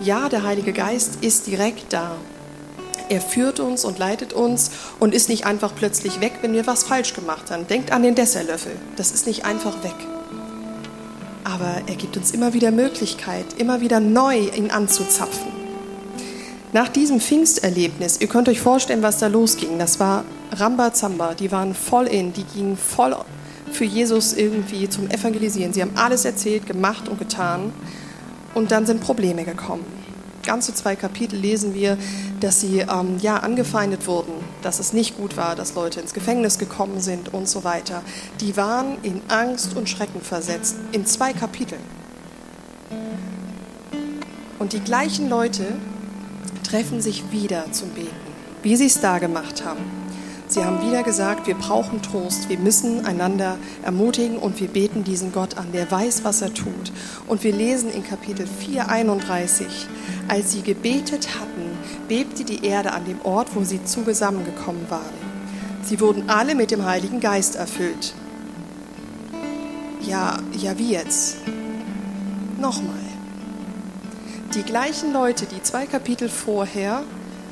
Ja, 0.00 0.28
der 0.28 0.44
Heilige 0.44 0.72
Geist 0.72 1.18
ist 1.20 1.48
direkt 1.48 1.92
da. 1.92 2.12
Er 3.08 3.20
führt 3.20 3.58
uns 3.58 3.84
und 3.84 3.98
leitet 3.98 4.32
uns 4.32 4.70
und 5.00 5.12
ist 5.12 5.28
nicht 5.28 5.46
einfach 5.46 5.72
plötzlich 5.74 6.20
weg, 6.20 6.34
wenn 6.42 6.52
wir 6.52 6.68
was 6.68 6.84
falsch 6.84 7.12
gemacht 7.14 7.50
haben. 7.50 7.66
Denkt 7.66 7.90
an 7.90 8.04
den 8.04 8.14
Desserlöffel. 8.14 8.76
Das 8.94 9.10
ist 9.10 9.26
nicht 9.26 9.44
einfach 9.44 9.82
weg. 9.82 9.96
Aber 11.42 11.82
er 11.88 11.96
gibt 11.96 12.16
uns 12.16 12.30
immer 12.30 12.54
wieder 12.54 12.70
Möglichkeit, 12.70 13.46
immer 13.58 13.80
wieder 13.80 13.98
neu 13.98 14.38
ihn 14.54 14.70
anzuzapfen. 14.70 15.50
Nach 16.72 16.86
diesem 16.86 17.20
Pfingsterlebnis, 17.20 18.20
ihr 18.20 18.28
könnt 18.28 18.48
euch 18.48 18.60
vorstellen, 18.60 19.02
was 19.02 19.18
da 19.18 19.26
losging. 19.26 19.80
Das 19.80 19.98
war 19.98 20.24
Rambazamba. 20.52 21.34
Die 21.34 21.52
waren 21.52 21.74
voll 21.74 22.06
in, 22.06 22.32
die 22.32 22.44
gingen 22.44 22.76
voll 22.76 23.16
für 23.72 23.84
Jesus 23.84 24.32
irgendwie 24.32 24.88
zum 24.88 25.10
Evangelisieren. 25.10 25.72
Sie 25.72 25.82
haben 25.82 25.96
alles 25.96 26.24
erzählt, 26.24 26.66
gemacht 26.66 27.08
und 27.08 27.18
getan. 27.18 27.72
Und 28.54 28.70
dann 28.70 28.86
sind 28.86 29.00
Probleme 29.00 29.44
gekommen. 29.44 29.84
Ganze 30.44 30.72
zwei 30.72 30.96
Kapitel 30.96 31.38
lesen 31.38 31.74
wir, 31.74 31.98
dass 32.40 32.60
sie 32.60 32.78
ähm, 32.78 33.18
ja 33.20 33.38
angefeindet 33.38 34.06
wurden, 34.06 34.32
dass 34.62 34.78
es 34.78 34.92
nicht 34.92 35.16
gut 35.18 35.36
war, 35.36 35.54
dass 35.54 35.74
Leute 35.74 36.00
ins 36.00 36.14
Gefängnis 36.14 36.58
gekommen 36.58 37.00
sind 37.00 37.34
und 37.34 37.48
so 37.48 37.64
weiter. 37.64 38.02
Die 38.40 38.56
waren 38.56 38.96
in 39.02 39.20
Angst 39.28 39.76
und 39.76 39.88
Schrecken 39.88 40.22
versetzt 40.22 40.76
in 40.92 41.04
zwei 41.04 41.32
Kapiteln. 41.32 41.82
Und 44.58 44.72
die 44.72 44.80
gleichen 44.80 45.28
Leute 45.28 45.64
treffen 46.64 47.00
sich 47.00 47.30
wieder 47.30 47.70
zum 47.72 47.90
Beten, 47.90 48.08
wie 48.62 48.76
sie 48.76 48.86
es 48.86 49.00
da 49.00 49.18
gemacht 49.18 49.64
haben. 49.64 49.97
Sie 50.50 50.64
haben 50.64 50.80
wieder 50.80 51.02
gesagt, 51.02 51.46
wir 51.46 51.54
brauchen 51.54 52.00
Trost, 52.00 52.48
wir 52.48 52.58
müssen 52.58 53.04
einander 53.04 53.58
ermutigen 53.82 54.38
und 54.38 54.58
wir 54.60 54.68
beten 54.68 55.04
diesen 55.04 55.30
Gott 55.30 55.58
an, 55.58 55.72
der 55.72 55.90
weiß, 55.90 56.24
was 56.24 56.40
er 56.40 56.54
tut. 56.54 56.90
Und 57.26 57.44
wir 57.44 57.52
lesen 57.52 57.90
in 57.90 58.02
Kapitel 58.02 58.46
4, 58.46 58.88
31, 58.88 59.66
als 60.26 60.52
sie 60.52 60.62
gebetet 60.62 61.28
hatten, 61.38 61.76
bebte 62.08 62.44
die 62.44 62.64
Erde 62.64 62.92
an 62.92 63.04
dem 63.04 63.20
Ort, 63.24 63.54
wo 63.54 63.62
sie 63.62 63.84
zusammengekommen 63.84 64.88
waren. 64.88 65.28
Sie 65.82 66.00
wurden 66.00 66.30
alle 66.30 66.54
mit 66.54 66.70
dem 66.70 66.86
Heiligen 66.86 67.20
Geist 67.20 67.54
erfüllt. 67.54 68.14
Ja, 70.00 70.38
ja, 70.56 70.78
wie 70.78 70.92
jetzt? 70.92 71.36
Nochmal. 72.58 72.94
Die 74.54 74.62
gleichen 74.62 75.12
Leute, 75.12 75.44
die 75.44 75.62
zwei 75.62 75.84
Kapitel 75.84 76.30
vorher 76.30 77.02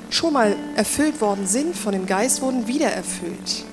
schon 0.09 0.33
mal 0.33 0.57
erfüllt 0.77 1.21
worden 1.21 1.47
sind 1.47 1.75
von 1.75 1.93
dem 1.93 2.07
Geist, 2.07 2.43
wurden 2.43 2.69
wieder 2.69 2.89
erfüllt. 2.89 3.65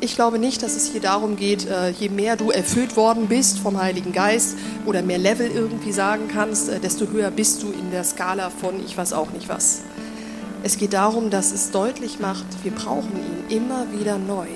Ich 0.00 0.14
glaube 0.14 0.38
nicht, 0.38 0.62
dass 0.62 0.76
es 0.76 0.86
hier 0.86 1.00
darum 1.00 1.36
geht, 1.36 1.66
äh, 1.66 1.90
je 1.90 2.08
mehr 2.08 2.36
du 2.36 2.50
erfüllt 2.50 2.96
worden 2.96 3.26
bist 3.26 3.58
vom 3.58 3.80
Heiligen 3.80 4.12
Geist 4.12 4.56
oder 4.86 5.02
mehr 5.02 5.18
Level 5.18 5.50
irgendwie 5.50 5.92
sagen 5.92 6.28
kannst, 6.32 6.68
äh, 6.68 6.78
desto 6.78 7.08
höher 7.08 7.30
bist 7.30 7.62
du 7.62 7.70
in 7.72 7.90
der 7.90 8.04
Skala 8.04 8.50
von 8.50 8.84
ich 8.84 8.96
weiß 8.96 9.12
auch 9.12 9.30
nicht 9.30 9.48
was. 9.48 9.80
Es 10.62 10.78
geht 10.78 10.92
darum, 10.92 11.30
dass 11.30 11.52
es 11.52 11.70
deutlich 11.70 12.18
macht, 12.18 12.46
wir 12.64 12.72
brauchen 12.72 13.12
ihn 13.16 13.56
immer 13.56 13.86
wieder 13.92 14.18
neu. 14.18 14.48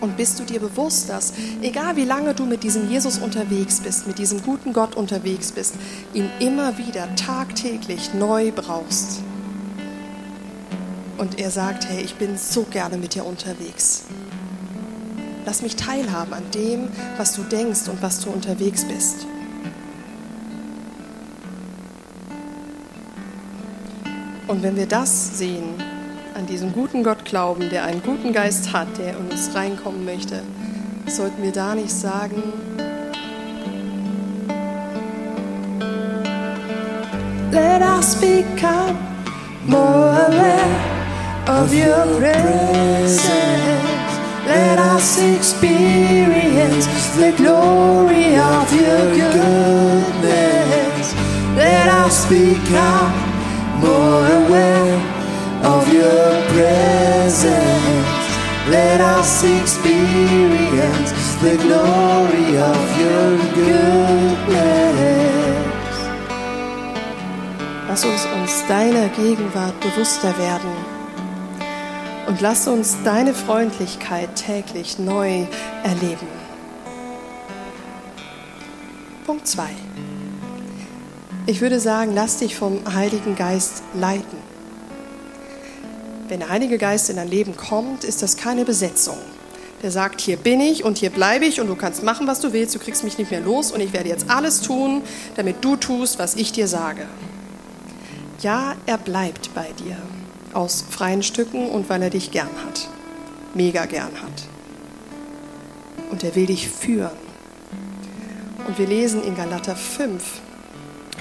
Und 0.00 0.16
bist 0.16 0.40
du 0.40 0.44
dir 0.44 0.60
bewusst, 0.60 1.08
dass 1.08 1.32
egal 1.60 1.96
wie 1.96 2.04
lange 2.04 2.34
du 2.34 2.46
mit 2.46 2.62
diesem 2.62 2.90
Jesus 2.90 3.18
unterwegs 3.18 3.80
bist, 3.80 4.06
mit 4.06 4.18
diesem 4.18 4.42
guten 4.42 4.72
Gott 4.72 4.96
unterwegs 4.96 5.52
bist, 5.52 5.74
ihn 6.14 6.30
immer 6.40 6.78
wieder 6.78 7.14
tagtäglich 7.16 8.14
neu 8.14 8.50
brauchst? 8.50 9.22
Und 11.20 11.38
er 11.38 11.50
sagt, 11.50 11.86
hey, 11.86 12.00
ich 12.02 12.14
bin 12.14 12.38
so 12.38 12.62
gerne 12.62 12.96
mit 12.96 13.14
dir 13.14 13.26
unterwegs. 13.26 14.04
Lass 15.44 15.60
mich 15.60 15.76
teilhaben 15.76 16.32
an 16.32 16.44
dem, 16.54 16.88
was 17.18 17.34
du 17.34 17.42
denkst 17.42 17.88
und 17.88 18.00
was 18.00 18.20
du 18.20 18.30
unterwegs 18.30 18.86
bist. 18.86 19.26
Und 24.48 24.62
wenn 24.62 24.76
wir 24.76 24.86
das 24.86 25.36
sehen, 25.36 25.74
an 26.34 26.46
diesen 26.46 26.72
guten 26.72 27.04
Gott 27.04 27.26
glauben, 27.26 27.68
der 27.68 27.84
einen 27.84 28.02
guten 28.02 28.32
Geist 28.32 28.72
hat, 28.72 28.96
der 28.96 29.10
in 29.10 29.28
uns 29.28 29.54
reinkommen 29.54 30.06
möchte, 30.06 30.42
sollten 31.06 31.42
wir 31.42 31.52
da 31.52 31.74
nicht 31.74 31.92
sagen, 31.92 32.42
Let 37.52 37.82
us 37.82 38.14
become 38.14 38.96
more 39.66 40.26
aware 40.26 40.99
of 41.46 41.72
your 41.74 42.06
presence. 42.18 43.20
Let 44.46 44.78
us 44.78 45.18
experience 45.18 46.86
the 47.16 47.32
glory 47.36 48.36
of 48.36 48.72
your 48.72 49.14
goodness. 49.14 51.14
Let 51.56 51.88
us 51.88 52.26
become 52.28 53.12
more 53.80 54.26
aware 54.42 54.98
of 55.62 55.92
your 55.92 56.42
presence. 56.52 58.06
Let 58.68 59.00
us 59.00 59.42
experience 59.44 61.12
the 61.42 61.56
glory 61.56 62.58
of 62.58 62.98
your 62.98 63.38
goodness. 63.54 65.20
Lass 67.88 68.04
uns 68.04 68.26
uns 68.36 68.64
deiner 68.68 69.08
Gegenwart 69.08 69.80
bewusster 69.80 70.36
werden. 70.38 70.99
Und 72.30 72.40
lass 72.40 72.68
uns 72.68 72.96
deine 73.02 73.34
Freundlichkeit 73.34 74.36
täglich 74.36 75.00
neu 75.00 75.46
erleben. 75.82 76.28
Punkt 79.26 79.48
2. 79.48 79.64
Ich 81.46 81.60
würde 81.60 81.80
sagen, 81.80 82.12
lass 82.14 82.36
dich 82.36 82.54
vom 82.54 82.94
Heiligen 82.94 83.34
Geist 83.34 83.82
leiten. 83.94 84.38
Wenn 86.28 86.38
der 86.38 86.50
Heilige 86.50 86.78
Geist 86.78 87.10
in 87.10 87.16
dein 87.16 87.26
Leben 87.26 87.56
kommt, 87.56 88.04
ist 88.04 88.22
das 88.22 88.36
keine 88.36 88.64
Besetzung. 88.64 89.18
Der 89.82 89.90
sagt, 89.90 90.20
hier 90.20 90.36
bin 90.36 90.60
ich 90.60 90.84
und 90.84 90.98
hier 90.98 91.10
bleibe 91.10 91.46
ich 91.46 91.60
und 91.60 91.66
du 91.66 91.74
kannst 91.74 92.04
machen, 92.04 92.28
was 92.28 92.38
du 92.38 92.52
willst, 92.52 92.76
du 92.76 92.78
kriegst 92.78 93.02
mich 93.02 93.18
nicht 93.18 93.32
mehr 93.32 93.40
los 93.40 93.72
und 93.72 93.80
ich 93.80 93.92
werde 93.92 94.08
jetzt 94.08 94.30
alles 94.30 94.60
tun, 94.60 95.02
damit 95.34 95.64
du 95.64 95.74
tust, 95.74 96.20
was 96.20 96.36
ich 96.36 96.52
dir 96.52 96.68
sage. 96.68 97.08
Ja, 98.38 98.76
er 98.86 98.98
bleibt 98.98 99.52
bei 99.52 99.66
dir 99.84 99.96
aus 100.52 100.84
freien 100.88 101.22
Stücken 101.22 101.68
und 101.70 101.88
weil 101.88 102.02
er 102.02 102.10
dich 102.10 102.30
gern 102.30 102.50
hat, 102.66 102.88
mega 103.54 103.86
gern 103.86 104.12
hat. 104.22 104.48
Und 106.10 106.24
er 106.24 106.34
will 106.34 106.46
dich 106.46 106.68
führen. 106.68 107.10
Und 108.66 108.78
wir 108.78 108.86
lesen 108.86 109.22
in 109.22 109.36
Galater 109.36 109.76
5, 109.76 110.22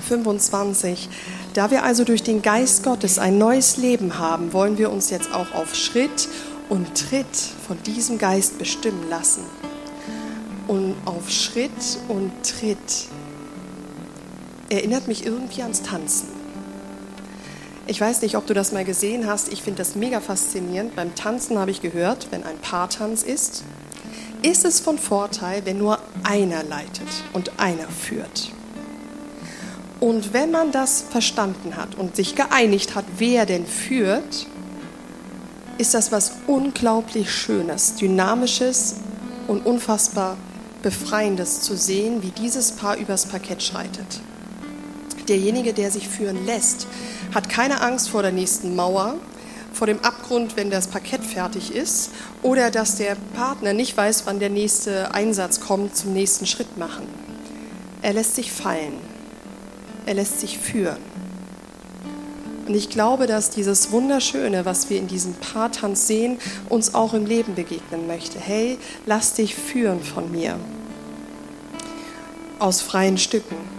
25, 0.08 1.10
da 1.54 1.72
wir 1.72 1.84
also 1.84 2.04
durch 2.04 2.24
den 2.24 2.42
Geist 2.42 2.84
Gottes 2.84 3.20
ein 3.20 3.38
neues 3.38 3.78
Leben 3.78 4.20
haben, 4.20 4.54
wollen 4.54 4.78
wir 4.78 4.92
uns 4.92 5.10
jetzt 5.10 5.34
auch 5.34 5.54
auf 5.54 5.76
Schritt 5.76 6.28
und 6.70 6.96
Tritt 6.96 7.36
von 7.68 7.82
diesem 7.84 8.18
Geist 8.18 8.58
bestimmen 8.58 9.10
lassen. 9.10 9.44
Und 10.68 10.96
auf 11.06 11.30
Schritt 11.30 11.72
und 12.08 12.32
Tritt 12.44 13.08
erinnert 14.70 15.08
mich 15.08 15.26
irgendwie 15.26 15.64
ans 15.64 15.82
Tanzen. 15.82 16.39
Ich 17.90 18.00
weiß 18.00 18.22
nicht, 18.22 18.38
ob 18.38 18.46
du 18.46 18.54
das 18.54 18.72
mal 18.72 18.86
gesehen 18.86 19.26
hast. 19.26 19.52
Ich 19.52 19.64
finde 19.64 19.80
das 19.80 19.96
mega 19.96 20.20
faszinierend. 20.20 20.96
Beim 20.96 21.16
Tanzen 21.16 21.58
habe 21.58 21.72
ich 21.72 21.82
gehört, 21.82 22.28
wenn 22.30 22.44
ein 22.44 22.60
Paartanz 22.60 23.24
ist, 23.24 23.64
ist 24.44 24.64
es 24.64 24.80
von 24.80 25.00
Vorteil, 25.00 25.66
wenn 25.66 25.80
nur 25.80 25.98
einer 26.22 26.64
leitet 26.64 27.08
und 27.34 27.60
einer 27.60 27.88
führt. 27.88 28.52
Und 30.00 30.34
wenn 30.34 30.52
man 30.52 30.72
das 30.72 31.02
verstanden 31.02 31.78
hat 31.78 31.96
und 31.96 32.16
sich 32.16 32.36
geeinigt 32.36 32.94
hat, 32.94 33.06
wer 33.18 33.48
denn 33.48 33.66
führt, 33.66 34.46
ist 35.80 35.96
das 35.96 36.12
was 36.12 36.34
unglaublich 36.46 37.32
Schönes, 37.32 37.96
Dynamisches 37.96 38.98
und 39.48 39.66
unfassbar 39.66 40.38
Befreiendes 40.84 41.62
zu 41.62 41.76
sehen, 41.76 42.22
wie 42.22 42.30
dieses 42.30 42.74
Paar 42.74 42.98
übers 42.98 43.26
Parkett 43.26 43.64
schreitet. 43.64 44.22
Derjenige, 45.30 45.74
der 45.74 45.92
sich 45.92 46.10
führen 46.10 46.46
lässt, 46.46 46.88
hat 47.34 47.50
keine 47.50 47.82
Angst 47.82 48.10
vor 48.10 48.24
der 48.24 48.32
nächsten 48.32 48.76
Mauer, 48.76 49.16
vor 49.72 49.88
dem 49.88 50.00
Abgrund, 50.00 50.58
wenn 50.58 50.72
das 50.72 50.88
Parkett 50.88 51.24
fertig 51.24 51.74
ist, 51.74 52.10
oder 52.42 52.72
dass 52.72 52.98
der 52.98 53.16
Partner 53.36 53.74
nicht 53.74 53.96
weiß, 53.96 54.24
wann 54.26 54.40
der 54.40 54.50
nächste 54.50 55.14
Einsatz 55.14 55.62
kommt, 55.62 55.96
zum 55.96 56.14
nächsten 56.14 56.48
Schritt 56.48 56.78
machen. 56.78 57.08
Er 58.02 58.14
lässt 58.14 58.36
sich 58.36 58.52
fallen. 58.52 58.94
Er 60.06 60.16
lässt 60.16 60.40
sich 60.40 60.58
führen. 60.58 60.98
Und 62.68 62.76
ich 62.76 62.90
glaube, 62.90 63.28
dass 63.28 63.50
dieses 63.50 63.92
Wunderschöne, 63.92 64.66
was 64.66 64.90
wir 64.90 64.98
in 64.98 65.08
diesem 65.08 65.34
Paartanz 65.34 66.08
sehen, 66.08 66.38
uns 66.70 66.94
auch 66.96 67.14
im 67.14 67.26
Leben 67.26 67.56
begegnen 67.56 68.08
möchte. 68.08 68.40
Hey, 68.40 68.78
lass 69.06 69.34
dich 69.34 69.56
führen 69.56 70.04
von 70.04 70.32
mir. 70.32 70.56
Aus 72.60 72.82
freien 72.82 73.18
Stücken. 73.18 73.79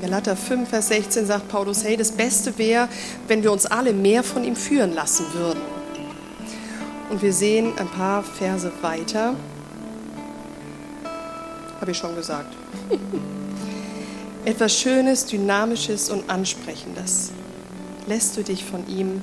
Galater 0.00 0.34
5, 0.34 0.68
Vers 0.68 0.88
16 0.88 1.26
sagt 1.26 1.48
Paulus, 1.48 1.84
hey, 1.84 1.96
das 1.96 2.12
Beste 2.12 2.56
wäre, 2.56 2.88
wenn 3.28 3.42
wir 3.42 3.52
uns 3.52 3.66
alle 3.66 3.92
mehr 3.92 4.22
von 4.22 4.44
ihm 4.44 4.56
führen 4.56 4.94
lassen 4.94 5.26
würden. 5.34 5.60
Und 7.10 7.20
wir 7.20 7.34
sehen 7.34 7.72
ein 7.76 7.88
paar 7.88 8.22
Verse 8.22 8.72
weiter. 8.80 9.34
Habe 11.80 11.90
ich 11.90 11.98
schon 11.98 12.14
gesagt. 12.14 12.54
Etwas 14.46 14.78
Schönes, 14.78 15.26
Dynamisches 15.26 16.08
und 16.08 16.30
Ansprechendes 16.30 17.30
lässt 18.06 18.36
du 18.38 18.42
dich 18.42 18.64
von 18.64 18.88
ihm 18.88 19.22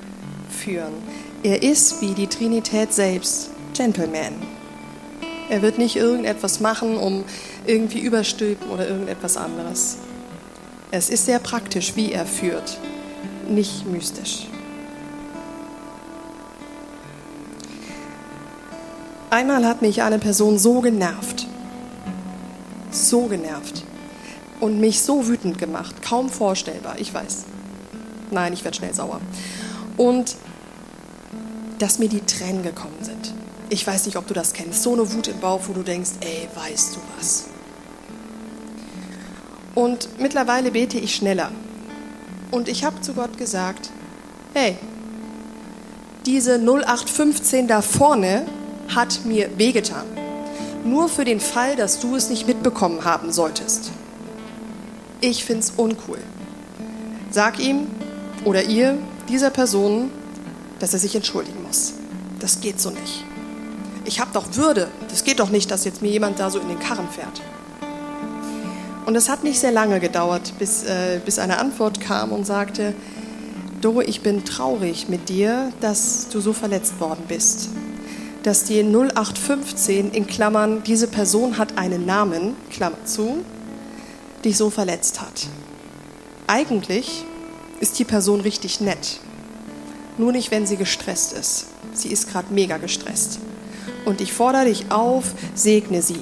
führen. 0.50 0.94
Er 1.42 1.64
ist 1.64 2.02
wie 2.02 2.14
die 2.14 2.28
Trinität 2.28 2.94
selbst, 2.94 3.50
Gentleman. 3.74 4.34
Er 5.50 5.62
wird 5.62 5.78
nicht 5.80 5.96
irgendetwas 5.96 6.60
machen, 6.60 6.98
um 6.98 7.24
irgendwie 7.66 8.00
überstülpen 8.00 8.70
oder 8.70 8.88
irgendetwas 8.88 9.38
anderes. 9.38 9.98
Es 10.90 11.10
ist 11.10 11.26
sehr 11.26 11.40
praktisch, 11.40 11.96
wie 11.96 12.14
er 12.14 12.26
führt, 12.26 12.78
nicht 13.50 13.86
mystisch. 13.86 14.48
Einmal 19.30 19.66
hat 19.66 19.82
mich 19.82 20.02
eine 20.02 20.18
Person 20.18 20.58
so 20.58 20.80
genervt, 20.80 21.46
so 22.90 23.26
genervt 23.26 23.84
und 24.62 24.80
mich 24.80 25.02
so 25.02 25.28
wütend 25.28 25.58
gemacht, 25.58 26.02
kaum 26.02 26.30
vorstellbar, 26.30 26.96
ich 26.98 27.14
weiß. 27.14 27.44
Nein, 28.32 28.54
ich 28.54 28.64
werde 28.64 28.78
schnell 28.78 28.94
sauer. 28.94 29.20
Und 29.98 30.38
dass 31.80 32.00
mir 32.00 32.08
die 32.08 32.22
Tränen 32.22 32.64
gekommen 32.64 32.98
sind. 33.02 33.34
Ich 33.70 33.86
weiß 33.86 34.06
nicht, 34.06 34.16
ob 34.16 34.26
du 34.28 34.34
das 34.34 34.54
kennst. 34.54 34.84
So 34.84 34.94
eine 34.94 35.12
Wut 35.14 35.28
im 35.28 35.40
Bauch, 35.42 35.62
wo 35.68 35.74
du 35.74 35.84
denkst, 35.84 36.12
ey, 36.22 36.48
weißt 36.56 36.96
du 36.96 37.00
was? 37.18 37.46
Und 39.78 40.10
mittlerweile 40.18 40.72
bete 40.72 40.98
ich 40.98 41.14
schneller. 41.14 41.52
Und 42.50 42.68
ich 42.68 42.84
habe 42.84 43.00
zu 43.02 43.14
Gott 43.14 43.38
gesagt, 43.38 43.92
hey, 44.56 44.76
diese 46.26 46.58
0815 46.58 47.68
da 47.68 47.84
vorne 47.84 48.48
hat 48.96 49.24
mir 49.26 49.56
wehgetan. 49.60 50.08
Nur 50.84 51.10
für 51.10 51.26
den 51.26 51.40
Fall, 51.40 51.76
dass 51.76 52.00
du 52.00 52.16
es 52.16 52.32
nicht 52.32 52.48
mitbekommen 52.48 53.06
haben 53.06 53.32
solltest. 53.32 53.92
Ich 55.22 55.46
finde 55.46 55.60
es 55.60 55.74
uncool. 55.78 56.24
Sag 57.30 57.60
ihm, 57.60 57.86
oder 58.46 58.64
ihr 58.64 58.98
dieser 59.30 59.52
Person, 59.52 60.10
dass 60.80 60.94
er 60.94 61.00
sich 61.00 61.14
entschuldigen 61.14 61.62
muss. 61.62 61.94
Das 62.40 62.62
geht 62.62 62.82
so 62.82 62.90
nicht. 62.90 63.24
Ich 64.06 64.20
habe 64.20 64.32
doch 64.34 64.56
Würde. 64.56 64.88
Das 65.12 65.24
geht 65.24 65.40
doch 65.40 65.52
nicht, 65.52 65.70
dass 65.70 65.86
jetzt 65.86 66.02
mir 66.02 66.10
jemand 66.10 66.40
da 66.40 66.50
so 66.50 66.58
in 66.58 66.68
den 66.68 66.80
Karren 66.80 67.10
fährt. 67.10 67.44
Und 69.08 69.16
es 69.16 69.30
hat 69.30 69.46
nicht 69.46 69.58
sehr 69.58 69.72
lange 69.72 70.02
gedauert, 70.02 70.52
bis, 70.60 70.84
äh, 70.84 71.22
bis 71.24 71.40
eine 71.40 71.60
Antwort 71.60 72.02
kam 72.02 72.34
und 72.34 72.46
sagte, 72.46 72.94
Doro, 73.80 74.02
ich 74.02 74.20
bin 74.20 74.44
traurig 74.44 75.08
mit 75.08 75.30
dir, 75.30 75.72
dass 75.80 76.28
du 76.28 76.42
so 76.42 76.52
verletzt 76.52 77.00
worden 77.00 77.24
bist. 77.26 77.70
Dass 78.44 78.66
die 78.66 78.84
0815 78.84 80.12
in 80.12 80.28
Klammern, 80.28 80.84
diese 80.84 81.08
Person 81.08 81.58
hat 81.58 81.78
einen 81.78 82.06
Namen, 82.06 82.58
Klammer 82.70 82.98
zu, 83.06 83.46
dich 84.44 84.58
so 84.58 84.70
verletzt 84.70 85.22
hat. 85.22 85.48
Eigentlich 86.48 87.24
ist 87.80 88.00
die 88.00 88.04
Person 88.04 88.42
richtig 88.42 88.82
nett. 88.82 89.22
Nur 90.18 90.34
nicht, 90.34 90.52
wenn 90.52 90.68
sie 90.68 90.76
gestresst 90.76 91.32
ist. 91.32 91.68
Sie 91.94 92.10
ist 92.10 92.30
gerade 92.30 92.54
mega 92.54 92.76
gestresst. 92.76 93.40
Und 94.04 94.20
ich 94.20 94.34
fordere 94.34 94.66
dich 94.66 94.92
auf, 94.92 95.32
segne 95.56 96.02
sie. 96.02 96.20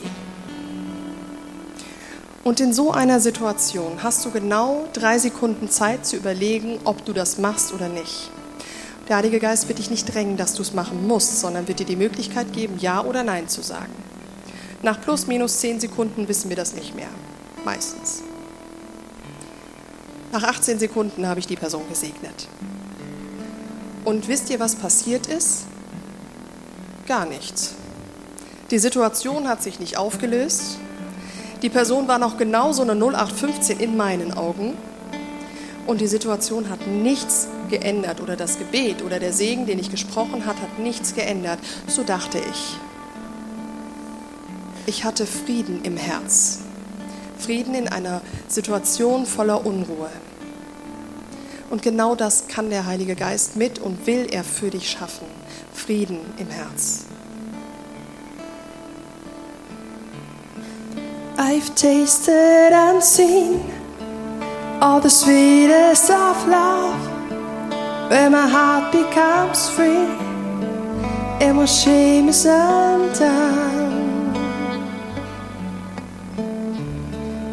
Und 2.46 2.60
in 2.60 2.74
so 2.74 2.92
einer 2.92 3.20
Situation 3.20 4.04
hast 4.04 4.24
du 4.24 4.30
genau 4.30 4.88
drei 4.94 5.18
Sekunden 5.18 5.68
Zeit 5.68 6.06
zu 6.06 6.16
überlegen, 6.16 6.78
ob 6.84 7.04
du 7.04 7.12
das 7.12 7.40
machst 7.40 7.74
oder 7.74 7.90
nicht. 7.90 8.30
Der 9.10 9.16
Heilige 9.16 9.40
Geist 9.40 9.68
wird 9.68 9.80
dich 9.80 9.90
nicht 9.90 10.14
drängen, 10.14 10.38
dass 10.38 10.54
du 10.54 10.62
es 10.62 10.72
machen 10.72 11.08
musst, 11.08 11.40
sondern 11.40 11.68
wird 11.68 11.80
dir 11.80 11.88
die 11.88 11.96
Möglichkeit 11.96 12.54
geben, 12.54 12.78
Ja 12.78 13.04
oder 13.04 13.24
Nein 13.24 13.50
zu 13.50 13.64
sagen. 13.64 13.92
Nach 14.84 15.02
plus 15.02 15.26
minus 15.26 15.58
zehn 15.58 15.80
Sekunden 15.80 16.28
wissen 16.28 16.50
wir 16.50 16.56
das 16.56 16.76
nicht 16.76 16.94
mehr. 16.94 17.10
Meistens. 17.66 18.22
Nach 20.32 20.44
18 20.44 20.78
Sekunden 20.78 21.26
habe 21.28 21.40
ich 21.40 21.48
die 21.48 21.56
Person 21.56 21.90
gesegnet. 21.90 22.48
Und 24.04 24.28
wisst 24.28 24.52
ihr, 24.52 24.60
was 24.60 24.76
passiert 24.76 25.26
ist? 25.26 25.64
Gar 27.08 27.26
nichts. 27.26 27.74
Die 28.70 28.78
Situation 28.78 29.48
hat 29.48 29.64
sich 29.64 29.80
nicht 29.80 29.98
aufgelöst. 29.98 30.78
Die 31.62 31.70
Person 31.70 32.08
war 32.08 32.20
noch 32.20 32.38
genauso 32.38 32.82
eine 32.82 32.94
0815 32.94 33.80
in 33.80 33.98
meinen 33.98 34.34
Augen. 34.34 34.74
Und 35.88 36.02
die 36.02 36.08
Situation 36.08 36.70
hat 36.70 36.88
nichts 36.88 37.48
geändert 37.70 38.20
oder 38.20 38.36
das 38.36 38.58
Gebet 38.58 39.04
oder 39.04 39.20
der 39.20 39.34
Segen, 39.34 39.66
den 39.66 39.80
ich 39.80 39.92
gesprochen 39.92 40.46
hat, 40.46 40.58
hat 40.58 40.80
nichts 40.80 41.14
geändert. 41.14 41.60
So 41.88 42.04
dachte 42.04 42.40
ich. 42.40 42.78
Ich 44.88 45.04
hatte 45.04 45.26
Frieden 45.26 45.82
im 45.84 45.98
Herz. 45.98 46.60
Frieden 47.38 47.76
in 47.76 47.88
einer 47.88 48.22
Situation 48.48 49.26
voller 49.26 49.66
Unruhe. 49.66 50.10
Und 51.70 51.82
genau 51.82 52.16
das 52.16 52.48
kann 52.48 52.70
der 52.70 52.86
Heilige 52.86 53.16
Geist 53.16 53.56
mit 53.56 53.80
und 53.80 54.06
will 54.06 54.28
er 54.32 54.44
für 54.44 54.70
dich 54.70 54.90
schaffen. 54.90 55.28
Frieden 55.74 56.20
im 56.38 56.48
Herz. 56.48 57.05
I've 61.38 61.76
tasted 61.76 62.72
and 62.72 63.04
seen 63.04 63.60
all 64.80 65.02
the 65.02 65.10
sweetest 65.10 66.10
of 66.10 66.48
love 66.48 66.98
where 68.10 68.30
my 68.30 68.48
heart 68.48 68.94
becomes 68.94 69.70
free 69.70 70.08
and 71.42 71.58
my 71.58 71.66
shame 71.66 72.30
is 72.30 72.46
undone. 72.46 74.34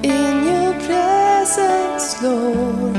In 0.05 0.47
your 0.47 0.75
presence, 0.87 2.23
Lord. 2.23 2.97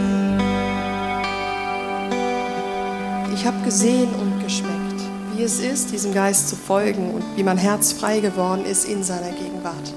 Ich 3.34 3.46
habe 3.46 3.64
gesehen 3.64 4.10
und 4.16 4.44
geschmeckt, 4.44 5.02
wie 5.34 5.44
es 5.44 5.62
ist, 5.62 5.94
diesem 5.94 6.14
Geist 6.14 6.50
zu 6.50 6.58
folgen 6.58 7.14
und 7.14 7.24
wie 7.38 7.44
mein 7.44 7.58
Herz 7.58 7.94
frei 7.94 8.20
geworden 8.20 8.66
ist 8.66 8.84
in 8.84 9.02
seiner 9.02 9.32
Gegenwart. 9.32 9.94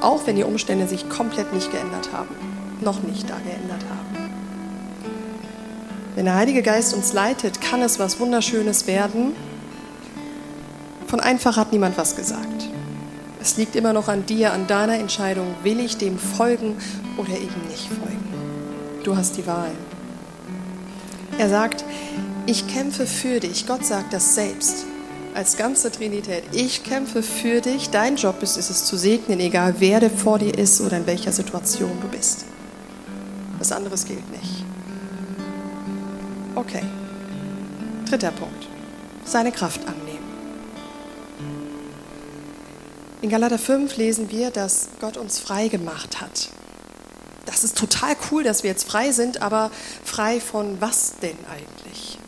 Auch 0.00 0.26
wenn 0.26 0.36
die 0.36 0.44
Umstände 0.44 0.86
sich 0.86 1.08
komplett 1.08 1.52
nicht 1.52 1.70
geändert 1.70 2.10
haben, 2.12 2.34
noch 2.80 3.02
nicht 3.02 3.28
da 3.28 3.36
geändert 3.38 3.84
haben. 3.88 4.30
Wenn 6.14 6.26
der 6.26 6.34
Heilige 6.34 6.62
Geist 6.62 6.94
uns 6.94 7.12
leitet, 7.12 7.60
kann 7.60 7.82
es 7.82 7.98
was 7.98 8.20
Wunderschönes 8.20 8.86
werden. 8.86 9.34
Von 11.06 11.20
einfach 11.20 11.56
hat 11.56 11.72
niemand 11.72 11.98
was 11.98 12.16
gesagt. 12.16 12.68
Es 13.40 13.56
liegt 13.56 13.76
immer 13.76 13.92
noch 13.92 14.08
an 14.08 14.24
dir, 14.26 14.52
an 14.52 14.66
deiner 14.66 14.98
Entscheidung, 14.98 15.54
will 15.62 15.80
ich 15.80 15.96
dem 15.96 16.18
folgen 16.18 16.76
oder 17.16 17.30
eben 17.30 17.68
nicht 17.68 17.88
folgen. 17.88 18.24
Du 19.02 19.16
hast 19.16 19.36
die 19.36 19.46
Wahl. 19.46 19.72
Er 21.38 21.48
sagt, 21.48 21.84
ich 22.46 22.66
kämpfe 22.68 23.06
für 23.06 23.40
dich. 23.40 23.66
Gott 23.66 23.84
sagt 23.84 24.12
das 24.12 24.34
selbst 24.34 24.86
als 25.34 25.56
ganze 25.56 25.90
Trinität. 25.90 26.44
Ich 26.52 26.84
kämpfe 26.84 27.22
für 27.22 27.60
dich. 27.60 27.90
Dein 27.90 28.16
Job 28.16 28.42
ist 28.42 28.56
es 28.56 28.84
zu 28.84 28.96
segnen, 28.96 29.40
egal 29.40 29.74
wer 29.78 30.00
der 30.00 30.10
vor 30.10 30.38
dir 30.38 30.56
ist 30.56 30.80
oder 30.80 30.96
in 30.96 31.06
welcher 31.06 31.32
Situation 31.32 31.90
du 32.00 32.08
bist. 32.08 32.44
Was 33.58 33.72
anderes 33.72 34.04
gilt 34.04 34.30
nicht. 34.30 34.64
Okay. 36.54 36.82
Dritter 38.08 38.30
Punkt. 38.30 38.68
Seine 39.24 39.50
Kraft 39.50 39.80
annehmen. 39.88 40.04
In 43.22 43.30
Galater 43.30 43.58
5 43.58 43.96
lesen 43.96 44.30
wir, 44.30 44.50
dass 44.50 44.88
Gott 45.00 45.16
uns 45.16 45.40
frei 45.40 45.68
gemacht 45.68 46.20
hat. 46.20 46.50
Das 47.46 47.64
ist 47.64 47.76
total 47.76 48.14
cool, 48.30 48.44
dass 48.44 48.62
wir 48.62 48.70
jetzt 48.70 48.88
frei 48.88 49.12
sind, 49.12 49.42
aber 49.42 49.70
frei 50.04 50.40
von 50.40 50.80
was 50.80 51.14
denn 51.20 51.36
eigentlich? 51.50 52.18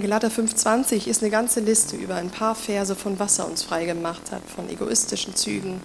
Galater 0.00 0.28
5,20 0.28 1.06
ist 1.06 1.20
eine 1.20 1.30
ganze 1.30 1.60
Liste 1.60 1.96
über 1.96 2.14
ein 2.14 2.30
paar 2.30 2.54
Verse 2.54 2.96
von 2.96 3.18
was 3.18 3.38
er 3.38 3.46
uns 3.46 3.62
frei 3.62 3.84
gemacht 3.84 4.32
hat, 4.32 4.40
von 4.42 4.70
egoistischen 4.70 5.36
Zügen, 5.36 5.82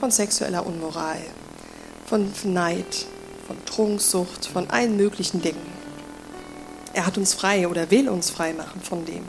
von 0.00 0.10
sexueller 0.10 0.66
Unmoral, 0.66 1.20
von 2.06 2.28
Neid, 2.42 3.06
von 3.46 3.56
Trunksucht, 3.64 4.46
von 4.46 4.68
allen 4.70 4.96
möglichen 4.96 5.42
Dingen. 5.42 5.62
Er 6.92 7.06
hat 7.06 7.18
uns 7.18 7.34
frei 7.34 7.68
oder 7.68 7.92
will 7.92 8.08
uns 8.08 8.30
frei 8.30 8.52
machen 8.52 8.80
von 8.80 9.04
dem. 9.04 9.22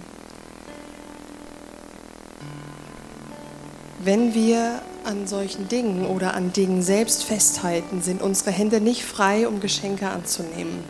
Wenn 3.99 4.33
wir 4.33 4.81
an 5.03 5.27
solchen 5.27 5.67
Dingen 5.67 6.07
oder 6.07 6.33
an 6.33 6.53
Dingen 6.53 6.81
selbst 6.81 7.23
festhalten, 7.23 8.01
sind 8.01 8.23
unsere 8.23 8.49
Hände 8.49 8.81
nicht 8.81 9.05
frei, 9.05 9.47
um 9.47 9.59
Geschenke 9.59 10.09
anzunehmen. 10.09 10.83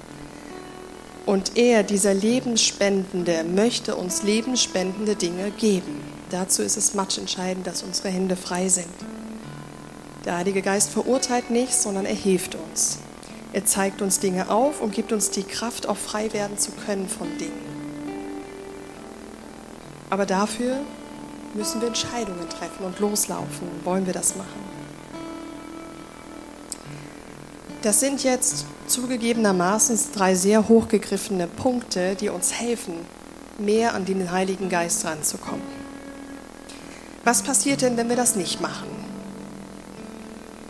Und 1.27 1.57
er, 1.57 1.83
dieser 1.83 2.13
Lebensspendende, 2.13 3.43
möchte 3.43 3.97
uns 3.97 4.23
lebensspendende 4.23 5.17
Dinge 5.17 5.51
geben. 5.51 6.01
Dazu 6.29 6.63
ist 6.63 6.77
es 6.77 6.93
matchentscheidend, 6.93 7.67
dass 7.67 7.83
unsere 7.83 8.07
Hände 8.07 8.37
frei 8.37 8.69
sind. 8.69 8.87
Der 10.23 10.37
Heilige 10.37 10.61
Geist 10.61 10.89
verurteilt 10.89 11.49
nicht, 11.49 11.73
sondern 11.73 12.05
er 12.05 12.15
hilft 12.15 12.55
uns. 12.55 12.99
Er 13.51 13.65
zeigt 13.65 14.01
uns 14.01 14.19
Dinge 14.19 14.49
auf 14.49 14.79
und 14.81 14.93
gibt 14.93 15.11
uns 15.11 15.29
die 15.29 15.43
Kraft, 15.43 15.89
auch 15.89 15.97
frei 15.97 16.31
werden 16.31 16.57
zu 16.57 16.71
können 16.71 17.09
von 17.09 17.27
Dingen. 17.37 17.67
Aber 20.09 20.25
dafür 20.25 20.79
müssen 21.53 21.81
wir 21.81 21.89
Entscheidungen 21.89 22.47
treffen 22.47 22.85
und 22.85 22.99
loslaufen. 22.99 23.67
Wollen 23.83 24.05
wir 24.05 24.13
das 24.13 24.37
machen? 24.37 24.76
Das 27.81 27.99
sind 27.99 28.23
jetzt 28.23 28.65
zugegebenermaßen 28.87 29.99
drei 30.15 30.35
sehr 30.35 30.67
hochgegriffene 30.67 31.47
Punkte, 31.47 32.15
die 32.15 32.29
uns 32.29 32.53
helfen, 32.53 32.95
mehr 33.57 33.93
an 33.93 34.05
den 34.05 34.31
Heiligen 34.31 34.69
Geist 34.69 35.05
ranzukommen. 35.05 35.61
Was 37.23 37.43
passiert 37.43 37.81
denn, 37.81 37.97
wenn 37.97 38.09
wir 38.09 38.15
das 38.15 38.35
nicht 38.35 38.61
machen? 38.61 38.87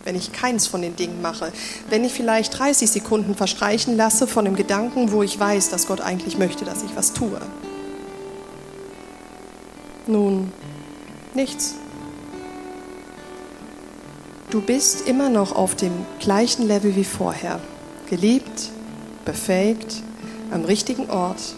Wenn 0.04 0.16
ich 0.16 0.32
keins 0.32 0.68
von 0.68 0.82
den 0.82 0.96
Dingen 0.96 1.22
mache, 1.22 1.52
wenn 1.90 2.04
ich 2.04 2.14
vielleicht 2.14 2.58
30 2.58 2.90
Sekunden 2.90 3.36
verstreichen 3.36 3.98
lasse 3.98 4.26
von 4.26 4.46
dem 4.46 4.56
Gedanken, 4.56 5.12
wo 5.12 5.22
ich 5.22 5.40
weiß, 5.40 5.70
dass 5.70 5.88
Gott 5.88 6.02
eigentlich 6.02 6.38
möchte, 6.38 6.66
dass 6.66 6.84
ich 6.84 6.96
was 6.96 7.14
tue. 7.14 7.42
Nun, 10.08 10.52
Nichts. 11.38 11.76
Du 14.58 14.64
bist 14.64 15.08
immer 15.08 15.30
noch 15.30 15.56
auf 15.56 15.76
dem 15.76 15.94
gleichen 16.20 16.68
Level 16.68 16.96
wie 16.96 17.04
vorher. 17.04 17.60
Geliebt, 18.10 18.72
befähigt, 19.24 20.02
am 20.50 20.66
richtigen 20.66 21.12
Ort. 21.12 21.54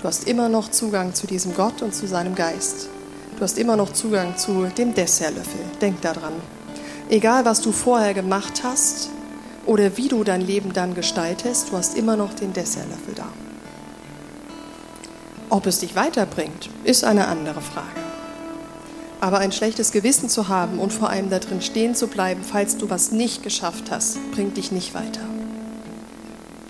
Du 0.00 0.04
hast 0.06 0.28
immer 0.28 0.48
noch 0.48 0.70
Zugang 0.70 1.12
zu 1.12 1.26
diesem 1.26 1.56
Gott 1.56 1.82
und 1.82 1.92
zu 1.92 2.06
seinem 2.06 2.36
Geist. 2.36 2.88
Du 3.36 3.42
hast 3.42 3.58
immer 3.58 3.74
noch 3.74 3.92
Zugang 3.92 4.36
zu 4.36 4.68
dem 4.78 4.94
Dessertlöffel. 4.94 5.60
Denk 5.80 6.02
daran. 6.02 6.34
Egal, 7.08 7.44
was 7.44 7.62
du 7.62 7.72
vorher 7.72 8.14
gemacht 8.14 8.62
hast 8.62 9.10
oder 9.66 9.96
wie 9.96 10.06
du 10.06 10.22
dein 10.22 10.40
Leben 10.40 10.72
dann 10.72 10.94
gestaltest, 10.94 11.72
du 11.72 11.78
hast 11.78 11.96
immer 11.96 12.14
noch 12.14 12.32
den 12.32 12.52
Dessertlöffel 12.52 13.14
da. 13.16 13.26
Ob 15.48 15.66
es 15.66 15.80
dich 15.80 15.96
weiterbringt, 15.96 16.70
ist 16.84 17.02
eine 17.02 17.26
andere 17.26 17.60
Frage. 17.60 18.09
Aber 19.20 19.38
ein 19.38 19.52
schlechtes 19.52 19.92
Gewissen 19.92 20.28
zu 20.30 20.48
haben 20.48 20.78
und 20.78 20.92
vor 20.92 21.10
allem 21.10 21.28
da 21.28 21.38
drin 21.38 21.60
stehen 21.60 21.94
zu 21.94 22.06
bleiben, 22.06 22.42
falls 22.42 22.78
du 22.78 22.88
was 22.88 23.12
nicht 23.12 23.42
geschafft 23.42 23.90
hast, 23.90 24.18
bringt 24.32 24.56
dich 24.56 24.72
nicht 24.72 24.94
weiter. 24.94 25.20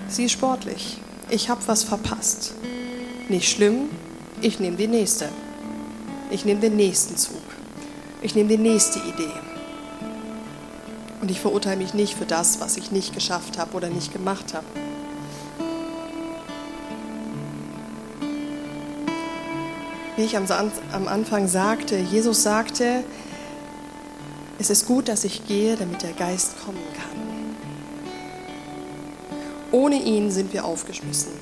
Sieh 0.09 0.29
sportlich. 0.29 0.99
Ich 1.29 1.49
habe 1.49 1.61
was 1.67 1.85
verpasst. 1.85 2.55
Nicht 3.29 3.49
schlimm, 3.49 3.89
ich 4.41 4.59
nehme 4.59 4.77
die 4.77 4.89
nächste. 4.89 5.29
Ich 6.31 6.45
nehme 6.45 6.61
den 6.61 6.75
nächsten 6.75 7.17
Zug. 7.17 7.37
Ich 8.21 8.35
nehme 8.35 8.49
die 8.49 8.59
nächste 8.59 8.99
Idee. 8.99 9.33
Und 11.21 11.31
ich 11.31 11.41
verurteile 11.41 11.77
mich 11.77 11.95
nicht 11.95 12.15
für 12.15 12.27
das, 12.27 12.61
was 12.61 12.77
ich 12.77 12.91
nicht 12.91 13.15
geschafft 13.15 13.59
habe 13.59 13.77
oder 13.77 13.89
nicht 13.89 14.13
gemacht 14.13 14.55
habe. 14.55 14.67
Wie 20.21 20.25
ich 20.27 20.37
am, 20.37 21.09
Anfang 21.09 21.49
sagte, 21.49 21.97
Jesus 21.97 22.43
sagte, 22.43 23.05
es 24.59 24.69
ist 24.69 24.87
gut, 24.87 25.09
dass 25.09 25.25
ich 25.25 25.47
gehe, 25.47 25.77
damit 25.77 26.03
der 26.03 26.13
Geist 26.13 26.63
kommen 26.63 26.83
kann. 26.95 27.57
Ohne 29.73 29.97
ihn 29.97 30.31
sind 30.31 30.53
wir 30.53 30.67
aufgeschmissen. 30.67 31.33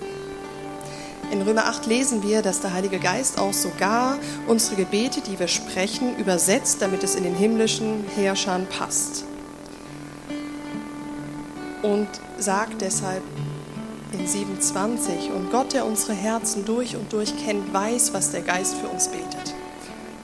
In 1.33 1.43
Römer 1.43 1.67
8 1.67 1.87
lesen 1.87 2.23
wir, 2.23 2.41
dass 2.41 2.61
der 2.61 2.73
Heilige 2.73 3.01
Geist 3.01 3.41
auch 3.41 3.53
sogar 3.53 4.17
unsere 4.47 4.77
Gebete, 4.77 5.23
die 5.23 5.41
wir 5.41 5.49
sprechen, 5.49 6.17
übersetzt, 6.17 6.81
damit 6.81 7.03
es 7.03 7.17
in 7.17 7.25
den 7.25 7.35
himmlischen 7.35 8.05
Herrschern 8.14 8.69
passt. 8.69 9.25
Und 11.83 12.09
sagt 12.38 12.81
deshalb, 12.81 13.25
in 14.12 14.27
27. 14.27 15.31
Und 15.33 15.51
Gott, 15.51 15.73
der 15.73 15.87
unsere 15.87 16.14
Herzen 16.14 16.64
durch 16.64 16.97
und 16.97 17.12
durch 17.12 17.37
kennt, 17.44 17.73
weiß, 17.73 18.12
was 18.12 18.31
der 18.31 18.42
Geist 18.42 18.75
für 18.77 18.88
uns 18.88 19.09
betet. 19.09 19.55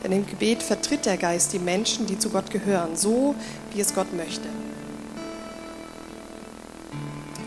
Denn 0.03 0.13
im 0.13 0.27
Gebet 0.27 0.63
vertritt 0.63 1.07
der 1.07 1.17
Geist 1.17 1.53
die 1.53 1.59
Menschen, 1.59 2.07
die 2.07 2.19
zu 2.19 2.31
Gott 2.31 2.51
gehören, 2.51 2.97
so 2.97 3.35
wie 3.73 3.81
es 3.81 3.95
Gott 3.95 4.13
möchte. 4.15 4.49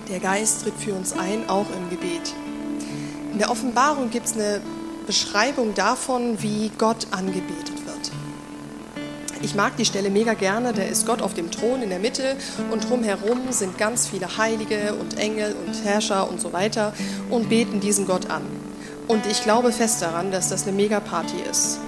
Der 0.09 0.19
Geist 0.19 0.63
tritt 0.63 0.75
für 0.79 0.93
uns 0.93 1.13
ein, 1.13 1.49
auch 1.49 1.67
im 1.75 1.89
Gebet. 1.89 2.33
In 3.31 3.39
der 3.39 3.51
Offenbarung 3.51 4.09
gibt 4.09 4.27
es 4.27 4.33
eine 4.33 4.61
Beschreibung 5.05 5.73
davon, 5.75 6.41
wie 6.41 6.71
Gott 6.77 7.07
angebetet 7.11 7.76
ich 9.41 9.55
mag 9.55 9.75
die 9.77 9.85
Stelle 9.85 10.09
mega 10.09 10.33
gerne, 10.33 10.73
da 10.73 10.81
ist 10.81 11.05
Gott 11.05 11.21
auf 11.21 11.33
dem 11.33 11.51
Thron 11.51 11.81
in 11.81 11.89
der 11.89 11.99
Mitte 11.99 12.35
und 12.71 12.89
drumherum 12.89 13.51
sind 13.51 13.77
ganz 13.77 14.07
viele 14.07 14.37
Heilige 14.37 14.95
und 14.99 15.17
Engel 15.19 15.55
und 15.65 15.83
Herrscher 15.83 16.29
und 16.29 16.41
so 16.41 16.53
weiter 16.53 16.93
und 17.29 17.49
beten 17.49 17.79
diesen 17.79 18.05
Gott 18.05 18.29
an. 18.29 18.43
Und 19.07 19.25
ich 19.25 19.43
glaube 19.43 19.71
fest 19.71 20.01
daran, 20.01 20.31
dass 20.31 20.49
das 20.49 20.63
eine 20.63 20.75
mega 20.75 20.99
Party 20.99 21.37
ist. 21.49 21.79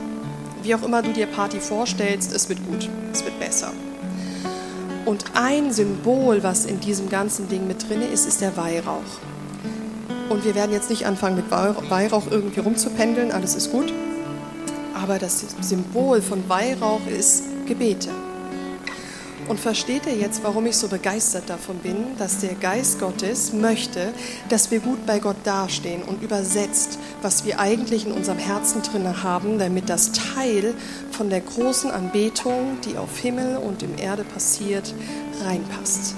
Wie 0.64 0.74
auch 0.76 0.84
immer 0.84 1.02
du 1.02 1.12
dir 1.12 1.28
Party 1.28 1.60
vorstellst, 1.60 2.34
es 2.34 2.50
wird 2.50 2.66
gut, 2.66 2.90
es 3.14 3.24
wird 3.24 3.40
besser. 3.40 3.72
Und 5.06 5.26
ein 5.34 5.72
Symbol, 5.72 6.44
was 6.44 6.66
in 6.66 6.80
diesem 6.80 7.10
ganzen 7.10 7.50
Ding 7.50 7.68
mit 7.68 7.90
drin 7.90 8.02
ist, 8.02 8.28
ist 8.28 8.42
der 8.42 8.56
Weihrauch. 8.58 9.20
Und 10.30 10.46
wir 10.46 10.54
werden 10.54 10.72
jetzt 10.72 10.90
nicht 10.90 11.06
anfangen, 11.06 11.38
mit 11.38 11.50
Weihrauch 11.50 12.26
irgendwie 12.30 12.60
rumzupendeln, 12.60 13.32
alles 13.32 13.56
ist 13.56 13.72
gut 13.72 13.92
aber 15.10 15.18
das 15.18 15.44
Symbol 15.62 16.22
von 16.22 16.48
Weihrauch 16.50 17.08
ist 17.08 17.42
Gebete. 17.66 18.10
Und 19.48 19.60
versteht 19.60 20.06
ihr 20.06 20.14
jetzt, 20.14 20.44
warum 20.44 20.68
ich 20.68 20.78
so 20.78 20.88
begeistert 20.88 21.50
davon 21.50 21.80
bin, 21.80 22.16
dass 22.20 22.42
der 22.42 22.54
Geist 22.54 23.00
Gottes 23.00 23.52
möchte, 23.52 24.14
dass 24.50 24.70
wir 24.70 24.80
gut 24.80 25.08
bei 25.08 25.18
Gott 25.18 25.38
dastehen 25.46 26.04
und 26.04 26.22
übersetzt, 26.22 27.00
was 27.24 27.44
wir 27.44 27.60
eigentlich 27.60 28.06
in 28.06 28.12
unserem 28.12 28.38
Herzen 28.38 28.84
drin 28.84 29.24
haben, 29.24 29.58
damit 29.58 29.90
das 29.90 30.12
Teil 30.12 30.76
von 31.10 31.32
der 31.32 31.42
großen 31.42 31.90
Anbetung, 31.90 32.78
die 32.86 32.96
auf 32.96 33.18
Himmel 33.18 33.58
und 33.58 33.82
im 33.82 33.98
Erde 33.98 34.24
passiert, 34.24 34.94
reinpasst. 35.44 36.14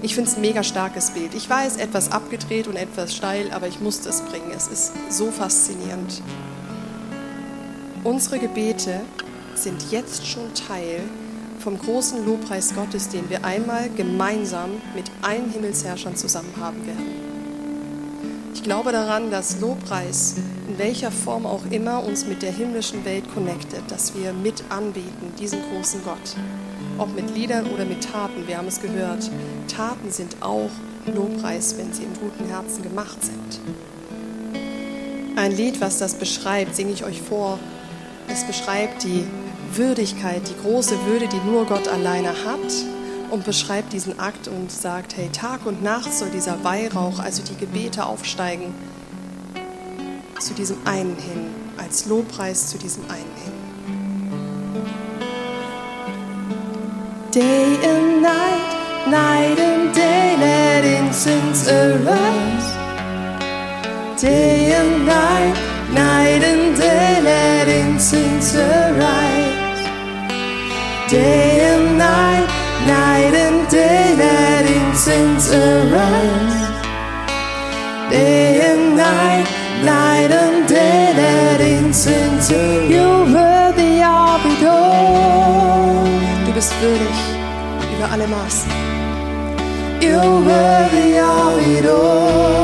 Ich 0.00 0.14
finde 0.14 0.30
es 0.30 0.36
ein 0.36 0.40
mega 0.40 0.62
starkes 0.62 1.10
Bild. 1.10 1.34
Ich 1.34 1.50
weiß, 1.50 1.76
etwas 1.76 2.10
abgedreht 2.10 2.68
und 2.68 2.76
etwas 2.76 3.14
steil, 3.14 3.50
aber 3.52 3.66
ich 3.66 3.80
musste 3.80 4.08
es 4.08 4.22
bringen. 4.22 4.50
Es 4.56 4.66
ist 4.66 4.92
so 5.10 5.30
faszinierend. 5.30 6.22
Unsere 8.04 8.38
Gebete 8.38 9.00
sind 9.54 9.90
jetzt 9.90 10.24
schon 10.24 10.54
Teil 10.54 11.00
vom 11.58 11.76
großen 11.76 12.24
Lobpreis 12.24 12.74
Gottes, 12.74 13.08
den 13.08 13.28
wir 13.28 13.44
einmal 13.44 13.90
gemeinsam 13.90 14.70
mit 14.94 15.10
allen 15.20 15.50
Himmelsherrschern 15.50 16.14
zusammen 16.14 16.52
haben 16.60 16.86
werden. 16.86 17.28
Ich 18.54 18.62
glaube 18.62 18.92
daran, 18.92 19.30
dass 19.30 19.60
Lobpreis 19.60 20.36
in 20.68 20.78
welcher 20.78 21.10
Form 21.10 21.44
auch 21.44 21.62
immer 21.70 22.04
uns 22.04 22.24
mit 22.24 22.42
der 22.42 22.52
himmlischen 22.52 23.04
Welt 23.04 23.24
connectet, 23.34 23.82
dass 23.88 24.14
wir 24.14 24.32
mit 24.32 24.62
anbeten, 24.68 25.32
diesen 25.38 25.60
großen 25.70 26.04
Gott. 26.04 26.36
Ob 26.98 27.14
mit 27.14 27.34
Liedern 27.34 27.66
oder 27.66 27.84
mit 27.84 28.04
Taten, 28.04 28.46
wir 28.46 28.58
haben 28.58 28.68
es 28.68 28.80
gehört. 28.80 29.28
Taten 29.66 30.10
sind 30.10 30.36
auch 30.40 30.70
Lobpreis, 31.06 31.76
wenn 31.76 31.92
sie 31.92 32.04
im 32.04 32.14
guten 32.14 32.46
Herzen 32.46 32.82
gemacht 32.82 33.18
sind. 33.24 33.60
Ein 35.36 35.52
Lied, 35.52 35.80
was 35.80 35.98
das 35.98 36.14
beschreibt, 36.14 36.76
singe 36.76 36.92
ich 36.92 37.04
euch 37.04 37.22
vor 37.22 37.58
es 38.28 38.44
beschreibt 38.44 39.04
die 39.04 39.26
Würdigkeit, 39.72 40.42
die 40.48 40.56
große 40.62 40.96
Würde, 41.06 41.28
die 41.28 41.40
nur 41.48 41.66
Gott 41.66 41.88
alleine 41.88 42.30
hat 42.30 42.72
und 43.30 43.44
beschreibt 43.44 43.92
diesen 43.92 44.18
Akt 44.18 44.48
und 44.48 44.70
sagt, 44.70 45.16
hey, 45.16 45.28
Tag 45.30 45.66
und 45.66 45.82
Nacht 45.82 46.12
soll 46.12 46.30
dieser 46.30 46.62
Weihrauch, 46.64 47.18
also 47.18 47.42
die 47.42 47.56
Gebete 47.56 48.06
aufsteigen, 48.06 48.74
zu 50.38 50.54
diesem 50.54 50.76
einen 50.84 51.16
hin, 51.16 51.50
als 51.76 52.06
Lobpreis 52.06 52.68
zu 52.68 52.78
diesem 52.78 53.04
einen 53.04 53.34
hin. 53.44 53.52
Day 57.34 57.78
and 57.84 58.22
night, 58.22 59.06
night 59.06 59.60
and 59.60 59.94
day, 59.94 60.36
let 60.38 60.84
incense 60.84 61.68
arise. 61.68 62.74
Day 64.20 64.74
and 64.74 65.06
night, 65.06 65.67
Night 65.92 66.42
and 66.44 66.76
day 66.76 67.20
let 67.22 67.66
incense 67.66 68.54
arise. 68.54 69.80
Day 71.08 71.60
and 71.72 71.96
night, 71.96 72.46
night 72.86 73.32
and 73.32 73.68
day 73.70 74.14
let 74.16 74.66
incense 74.66 75.50
arise. 75.50 76.68
Day 78.10 78.60
and 78.70 78.96
night, 78.96 79.46
night 79.82 80.30
and 80.30 80.68
day 80.68 81.14
let 81.16 81.60
incense 81.62 82.50
arise. 82.50 82.90
You're 82.90 83.24
worthy 83.32 84.02
of 84.02 84.44
it 84.44 84.66
all. 84.66 86.04
Du 86.44 86.52
bist 86.52 86.72
würdig 86.82 87.16
über 87.96 88.10
alle 88.12 88.26
Maßen. 88.28 88.70
You're 90.00 90.40
worthy 90.44 91.18
of 91.18 91.66
it 91.66 91.86
all. 91.86 92.57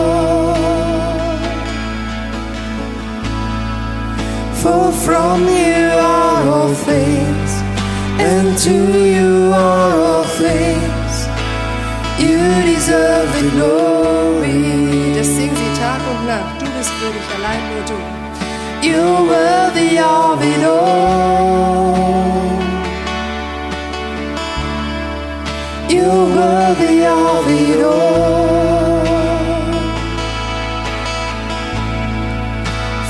For 4.65 4.91
from 4.93 5.41
you 5.47 5.91
are 5.93 6.49
all 6.49 6.73
things, 6.73 7.51
and 8.19 8.57
to 8.65 8.77
you 9.15 9.53
are 9.53 9.95
all 10.07 10.25
things. 10.25 11.15
You 12.19 12.39
deserve 12.73 13.29
the 13.37 13.51
glory. 13.51 15.13
Das 15.17 15.27
singen 15.27 15.55
sie 15.55 15.73
Tag 15.79 16.01
und 16.11 16.27
Nacht. 16.27 16.63
Du 16.63 16.67
bist 16.79 16.93
würdig, 16.99 17.27
allein 17.37 17.63
nur 17.75 17.85
du. 17.91 17.99
You're 18.89 19.23
worthy 19.29 19.99
of 19.99 20.43
it 20.43 20.65
all. 20.65 21.95
You're 25.91 26.27
worthy 26.41 27.05
of 27.05 27.47
it 27.51 27.83
all. 27.85 29.05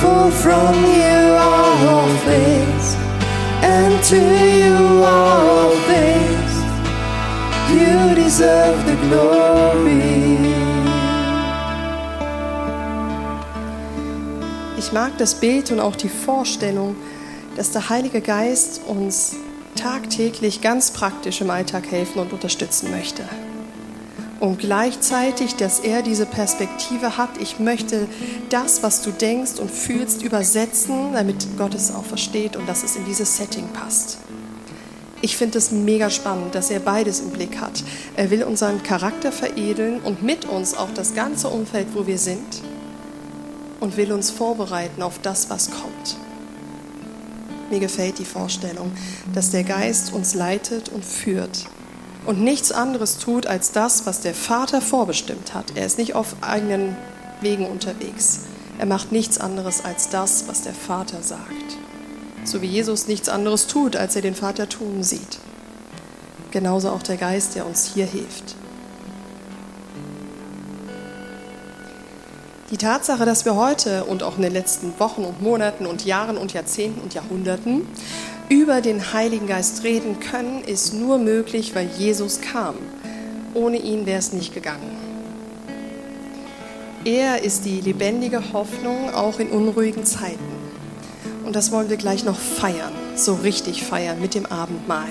For 0.00 0.32
from 0.32 0.74
you 0.84 1.23
all 1.84 2.08
things, 2.24 2.96
and 3.62 4.02
to 4.04 4.16
you 4.16 5.04
all 5.04 5.70
things. 5.86 6.52
You 7.70 8.14
deserve 8.14 8.78
the 8.86 8.96
glory. 9.08 10.38
Ich 14.78 14.92
mag 14.92 15.16
das 15.18 15.34
Bild 15.34 15.72
und 15.72 15.80
auch 15.80 15.96
die 15.96 16.08
Vorstellung, 16.08 16.96
dass 17.56 17.70
der 17.70 17.88
Heilige 17.88 18.20
Geist 18.20 18.82
uns 18.86 19.36
tagtäglich 19.76 20.60
ganz 20.60 20.90
praktisch 20.90 21.40
im 21.40 21.50
Alltag 21.50 21.90
helfen 21.90 22.20
und 22.20 22.32
unterstützen 22.32 22.90
möchte. 22.90 23.24
Und 24.44 24.58
gleichzeitig, 24.58 25.56
dass 25.56 25.80
er 25.80 26.02
diese 26.02 26.26
Perspektive 26.26 27.16
hat, 27.16 27.30
ich 27.40 27.60
möchte 27.60 28.06
das, 28.50 28.82
was 28.82 29.00
du 29.00 29.10
denkst 29.10 29.58
und 29.58 29.70
fühlst, 29.70 30.22
übersetzen, 30.22 31.14
damit 31.14 31.46
Gott 31.56 31.74
es 31.74 31.90
auch 31.94 32.04
versteht 32.04 32.54
und 32.54 32.68
dass 32.68 32.82
es 32.82 32.94
in 32.94 33.06
dieses 33.06 33.38
Setting 33.38 33.68
passt. 33.68 34.18
Ich 35.22 35.38
finde 35.38 35.56
es 35.56 35.70
mega 35.70 36.10
spannend, 36.10 36.54
dass 36.54 36.68
er 36.68 36.80
beides 36.80 37.20
im 37.20 37.30
Blick 37.30 37.58
hat. 37.58 37.82
Er 38.16 38.30
will 38.30 38.44
unseren 38.44 38.82
Charakter 38.82 39.32
veredeln 39.32 40.00
und 40.00 40.22
mit 40.22 40.44
uns 40.44 40.76
auch 40.76 40.90
das 40.92 41.14
ganze 41.14 41.48
Umfeld, 41.48 41.86
wo 41.94 42.06
wir 42.06 42.18
sind 42.18 42.60
und 43.80 43.96
will 43.96 44.12
uns 44.12 44.30
vorbereiten 44.30 45.00
auf 45.00 45.20
das, 45.22 45.48
was 45.48 45.70
kommt. 45.70 46.18
Mir 47.70 47.80
gefällt 47.80 48.18
die 48.18 48.26
Vorstellung, 48.26 48.92
dass 49.32 49.52
der 49.52 49.64
Geist 49.64 50.12
uns 50.12 50.34
leitet 50.34 50.90
und 50.90 51.02
führt 51.02 51.64
und 52.26 52.40
nichts 52.40 52.72
anderes 52.72 53.18
tut 53.18 53.46
als 53.46 53.72
das, 53.72 54.06
was 54.06 54.20
der 54.20 54.34
Vater 54.34 54.80
vorbestimmt 54.80 55.54
hat. 55.54 55.76
Er 55.76 55.86
ist 55.86 55.98
nicht 55.98 56.14
auf 56.14 56.36
eigenen 56.40 56.96
Wegen 57.40 57.66
unterwegs. 57.66 58.40
Er 58.78 58.86
macht 58.86 59.12
nichts 59.12 59.38
anderes 59.38 59.84
als 59.84 60.08
das, 60.08 60.48
was 60.48 60.62
der 60.62 60.74
Vater 60.74 61.22
sagt. 61.22 61.78
So 62.44 62.62
wie 62.62 62.66
Jesus 62.66 63.06
nichts 63.06 63.28
anderes 63.28 63.66
tut, 63.66 63.96
als 63.96 64.16
er 64.16 64.22
den 64.22 64.34
Vater 64.34 64.68
tun 64.68 65.02
sieht. 65.02 65.38
Genauso 66.50 66.90
auch 66.90 67.02
der 67.02 67.16
Geist, 67.16 67.54
der 67.54 67.66
uns 67.66 67.90
hier 67.94 68.06
hilft. 68.06 68.56
Die 72.70 72.78
Tatsache, 72.78 73.24
dass 73.24 73.44
wir 73.44 73.54
heute 73.54 74.04
und 74.04 74.22
auch 74.22 74.36
in 74.36 74.42
den 74.42 74.52
letzten 74.52 74.98
Wochen 74.98 75.22
und 75.24 75.40
Monaten 75.42 75.86
und 75.86 76.04
Jahren 76.04 76.36
und 76.36 76.52
Jahrzehnten 76.54 77.00
und 77.00 77.14
Jahrhunderten 77.14 77.86
über 78.48 78.80
den 78.80 79.12
Heiligen 79.12 79.46
Geist 79.46 79.84
reden 79.84 80.20
können, 80.20 80.62
ist 80.64 80.94
nur 80.94 81.18
möglich, 81.18 81.74
weil 81.74 81.88
Jesus 81.98 82.40
kam. 82.40 82.74
Ohne 83.54 83.78
ihn 83.78 84.06
wäre 84.06 84.18
es 84.18 84.32
nicht 84.32 84.52
gegangen. 84.52 84.90
Er 87.04 87.42
ist 87.42 87.64
die 87.64 87.80
lebendige 87.80 88.52
Hoffnung 88.52 89.12
auch 89.14 89.38
in 89.38 89.50
unruhigen 89.50 90.04
Zeiten. 90.04 90.38
Und 91.44 91.54
das 91.54 91.70
wollen 91.70 91.90
wir 91.90 91.98
gleich 91.98 92.24
noch 92.24 92.38
feiern, 92.38 92.92
so 93.14 93.34
richtig 93.34 93.84
feiern 93.84 94.20
mit 94.20 94.34
dem 94.34 94.46
Abendmahl. 94.46 95.08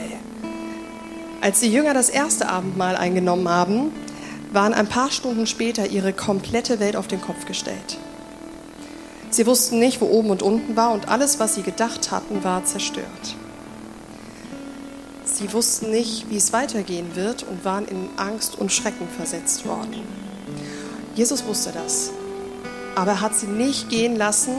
Als 1.42 1.60
die 1.60 1.72
Jünger 1.72 1.94
das 1.94 2.10
erste 2.10 2.50
Abendmahl 2.50 2.96
eingenommen 2.96 3.48
haben, 3.48 3.92
waren 4.52 4.74
ein 4.74 4.88
paar 4.88 5.12
Stunden 5.12 5.46
später 5.46 5.88
ihre 5.88 6.14
komplette 6.14 6.80
Welt 6.80 6.96
auf 6.96 7.08
den 7.08 7.22
Kopf 7.22 7.46
gestellt. 7.46 7.98
Sie 9.34 9.48
wussten 9.48 9.80
nicht, 9.80 10.00
wo 10.00 10.06
oben 10.06 10.30
und 10.30 10.44
unten 10.44 10.76
war 10.76 10.92
und 10.92 11.08
alles, 11.08 11.40
was 11.40 11.56
sie 11.56 11.64
gedacht 11.64 12.12
hatten, 12.12 12.44
war 12.44 12.66
zerstört. 12.66 13.36
Sie 15.26 15.52
wussten 15.54 15.90
nicht, 15.90 16.30
wie 16.30 16.38
es 16.38 16.54
weitergehen 16.54 17.16
wird 17.16 17.42
und 17.42 17.66
waren 17.66 17.86
in 17.88 18.10
Angst 18.18 18.60
und 18.60 18.72
Schrecken 18.72 19.08
versetzt 19.08 19.66
worden. 19.66 20.02
Jesus 21.16 21.46
wusste 21.48 21.72
das, 21.72 22.12
aber 22.94 23.14
er 23.14 23.22
hat 23.22 23.34
sie 23.34 23.48
nicht 23.48 23.90
gehen 23.90 24.16
lassen 24.16 24.54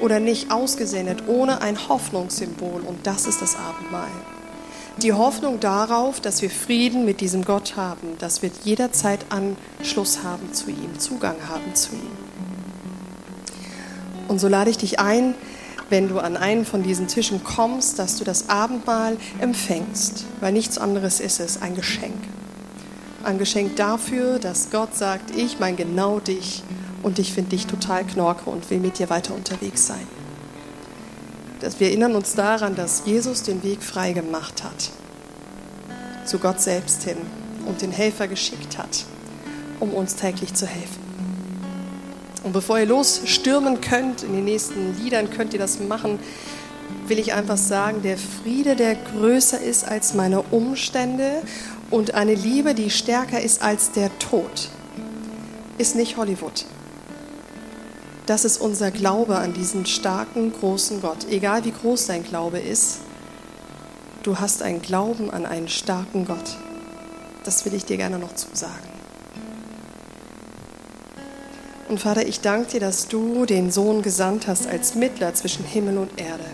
oder 0.00 0.18
nicht 0.18 0.50
ausgesendet 0.50 1.22
ohne 1.28 1.62
ein 1.62 1.88
Hoffnungssymbol 1.88 2.80
und 2.80 3.06
das 3.06 3.26
ist 3.26 3.40
das 3.40 3.54
Abendmahl. 3.54 4.10
Die 5.02 5.12
Hoffnung 5.12 5.60
darauf, 5.60 6.20
dass 6.20 6.42
wir 6.42 6.50
Frieden 6.50 7.04
mit 7.04 7.20
diesem 7.20 7.44
Gott 7.44 7.76
haben, 7.76 8.18
dass 8.18 8.42
wir 8.42 8.50
jederzeit 8.64 9.24
Anschluss 9.28 10.24
haben 10.24 10.52
zu 10.52 10.70
ihm, 10.70 10.98
Zugang 10.98 11.36
haben 11.48 11.76
zu 11.76 11.92
ihm. 11.92 12.25
Und 14.28 14.40
so 14.40 14.48
lade 14.48 14.70
ich 14.70 14.78
dich 14.78 14.98
ein, 14.98 15.34
wenn 15.88 16.08
du 16.08 16.18
an 16.18 16.36
einen 16.36 16.64
von 16.64 16.82
diesen 16.82 17.06
Tischen 17.06 17.44
kommst, 17.44 17.98
dass 17.98 18.16
du 18.16 18.24
das 18.24 18.48
Abendmahl 18.48 19.16
empfängst, 19.38 20.24
weil 20.40 20.52
nichts 20.52 20.78
anderes 20.78 21.20
ist 21.20 21.40
es, 21.40 21.62
ein 21.62 21.74
Geschenk. 21.74 22.16
Ein 23.22 23.38
Geschenk 23.38 23.76
dafür, 23.76 24.38
dass 24.38 24.70
Gott 24.70 24.94
sagt, 24.96 25.36
ich 25.36 25.58
meine 25.58 25.76
genau 25.76 26.20
dich 26.20 26.62
und 27.02 27.18
ich 27.18 27.32
finde 27.32 27.50
dich 27.50 27.66
total 27.66 28.04
knorke 28.04 28.50
und 28.50 28.68
will 28.70 28.80
mit 28.80 28.98
dir 28.98 29.10
weiter 29.10 29.34
unterwegs 29.34 29.86
sein. 29.86 30.06
Dass 31.60 31.80
wir 31.80 31.88
erinnern 31.88 32.14
uns 32.14 32.34
daran, 32.34 32.74
dass 32.74 33.02
Jesus 33.06 33.42
den 33.42 33.62
Weg 33.62 33.82
frei 33.82 34.12
gemacht 34.12 34.64
hat, 34.64 34.90
zu 36.26 36.38
Gott 36.38 36.60
selbst 36.60 37.04
hin 37.04 37.16
und 37.66 37.82
den 37.82 37.92
Helfer 37.92 38.28
geschickt 38.28 38.76
hat, 38.76 39.04
um 39.80 39.90
uns 39.90 40.16
täglich 40.16 40.54
zu 40.54 40.66
helfen. 40.66 41.05
Und 42.46 42.52
bevor 42.52 42.78
ihr 42.78 42.86
losstürmen 42.86 43.80
könnt, 43.80 44.22
in 44.22 44.32
den 44.32 44.44
nächsten 44.44 44.96
Liedern 45.02 45.30
könnt 45.30 45.52
ihr 45.52 45.58
das 45.58 45.80
machen, 45.80 46.20
will 47.08 47.18
ich 47.18 47.34
einfach 47.34 47.56
sagen, 47.56 48.02
der 48.02 48.16
Friede, 48.16 48.76
der 48.76 48.94
größer 48.94 49.60
ist 49.60 49.84
als 49.88 50.14
meine 50.14 50.42
Umstände 50.42 51.42
und 51.90 52.14
eine 52.14 52.34
Liebe, 52.34 52.74
die 52.74 52.90
stärker 52.90 53.40
ist 53.40 53.62
als 53.62 53.90
der 53.90 54.16
Tod, 54.20 54.68
ist 55.76 55.96
nicht 55.96 56.18
Hollywood. 56.18 56.66
Das 58.26 58.44
ist 58.44 58.60
unser 58.60 58.92
Glaube 58.92 59.38
an 59.38 59.52
diesen 59.52 59.84
starken, 59.84 60.52
großen 60.52 61.02
Gott. 61.02 61.26
Egal 61.28 61.64
wie 61.64 61.72
groß 61.72 62.06
dein 62.06 62.22
Glaube 62.22 62.60
ist, 62.60 62.98
du 64.22 64.38
hast 64.38 64.62
einen 64.62 64.82
Glauben 64.82 65.32
an 65.32 65.46
einen 65.46 65.66
starken 65.66 66.24
Gott. 66.24 66.56
Das 67.42 67.64
will 67.64 67.74
ich 67.74 67.86
dir 67.86 67.96
gerne 67.96 68.20
noch 68.20 68.36
zusagen. 68.36 68.95
Und 71.88 72.00
Vater, 72.00 72.26
ich 72.26 72.40
danke 72.40 72.72
dir, 72.72 72.80
dass 72.80 73.06
du 73.06 73.46
den 73.46 73.70
Sohn 73.70 74.02
gesandt 74.02 74.48
hast 74.48 74.66
als 74.66 74.94
Mittler 74.96 75.34
zwischen 75.34 75.64
Himmel 75.64 75.98
und 75.98 76.20
Erde. 76.20 76.44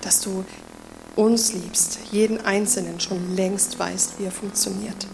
Dass 0.00 0.20
du 0.22 0.44
uns 1.14 1.52
liebst, 1.52 1.98
jeden 2.10 2.44
Einzelnen 2.44 3.00
schon 3.00 3.36
längst 3.36 3.78
weißt, 3.78 4.18
wie 4.18 4.24
er 4.24 4.30
funktioniert. 4.30 5.06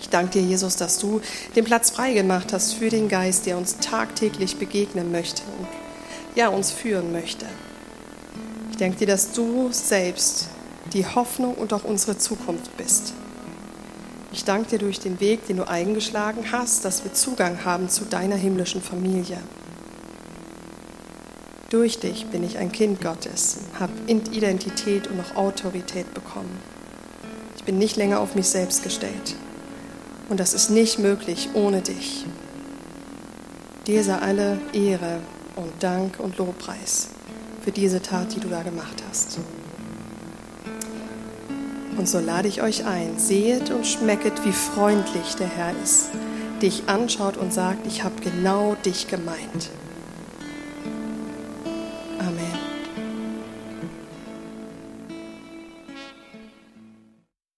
Ich 0.00 0.08
danke 0.08 0.32
dir, 0.32 0.42
Jesus, 0.42 0.76
dass 0.76 0.98
du 0.98 1.20
den 1.54 1.64
Platz 1.64 1.90
freigemacht 1.90 2.52
hast 2.52 2.74
für 2.74 2.88
den 2.88 3.08
Geist, 3.08 3.46
der 3.46 3.56
uns 3.56 3.76
tagtäglich 3.78 4.56
begegnen 4.56 5.12
möchte 5.12 5.42
und 5.58 5.68
ja, 6.34 6.48
uns 6.48 6.72
führen 6.72 7.12
möchte. 7.12 7.46
Ich 8.70 8.76
danke 8.76 8.98
dir, 8.98 9.06
dass 9.06 9.32
du 9.32 9.68
selbst 9.72 10.48
die 10.92 11.06
Hoffnung 11.06 11.54
und 11.54 11.72
auch 11.72 11.84
unsere 11.84 12.18
Zukunft 12.18 12.76
bist. 12.76 13.12
Ich 14.32 14.44
danke 14.44 14.70
dir 14.70 14.78
durch 14.78 15.00
den 15.00 15.18
Weg, 15.18 15.46
den 15.46 15.56
du 15.56 15.68
eingeschlagen 15.68 16.52
hast, 16.52 16.84
dass 16.84 17.02
wir 17.02 17.12
Zugang 17.12 17.64
haben 17.64 17.88
zu 17.88 18.04
deiner 18.04 18.36
himmlischen 18.36 18.80
Familie. 18.80 19.38
Durch 21.70 21.98
dich 21.98 22.26
bin 22.26 22.42
ich 22.44 22.58
ein 22.58 22.72
Kind 22.72 23.00
Gottes, 23.00 23.58
habe 23.78 23.92
Identität 24.06 25.08
und 25.08 25.20
auch 25.20 25.36
Autorität 25.36 26.12
bekommen. 26.14 26.58
Ich 27.56 27.64
bin 27.64 27.78
nicht 27.78 27.96
länger 27.96 28.20
auf 28.20 28.34
mich 28.34 28.48
selbst 28.48 28.82
gestellt. 28.82 29.36
Und 30.28 30.38
das 30.38 30.54
ist 30.54 30.70
nicht 30.70 30.98
möglich 30.98 31.50
ohne 31.54 31.82
dich. 31.82 32.24
Dir 33.86 34.04
sei 34.04 34.16
alle 34.16 34.58
Ehre 34.72 35.18
und 35.56 35.72
Dank 35.80 36.20
und 36.20 36.38
Lobpreis 36.38 37.08
für 37.62 37.72
diese 37.72 38.00
Tat, 38.00 38.34
die 38.34 38.40
du 38.40 38.48
da 38.48 38.62
gemacht 38.62 39.02
hast. 39.08 39.38
Und 42.00 42.08
so 42.08 42.18
lade 42.18 42.48
ich 42.48 42.62
euch 42.62 42.86
ein, 42.86 43.18
sehet 43.18 43.70
und 43.70 43.86
schmecket, 43.86 44.32
wie 44.46 44.52
freundlich 44.52 45.34
der 45.38 45.48
Herr 45.48 45.74
ist, 45.84 46.08
dich 46.62 46.84
anschaut 46.86 47.36
und 47.36 47.52
sagt, 47.52 47.86
ich 47.86 48.04
habe 48.04 48.14
genau 48.22 48.74
dich 48.86 49.06
gemeint. 49.08 49.68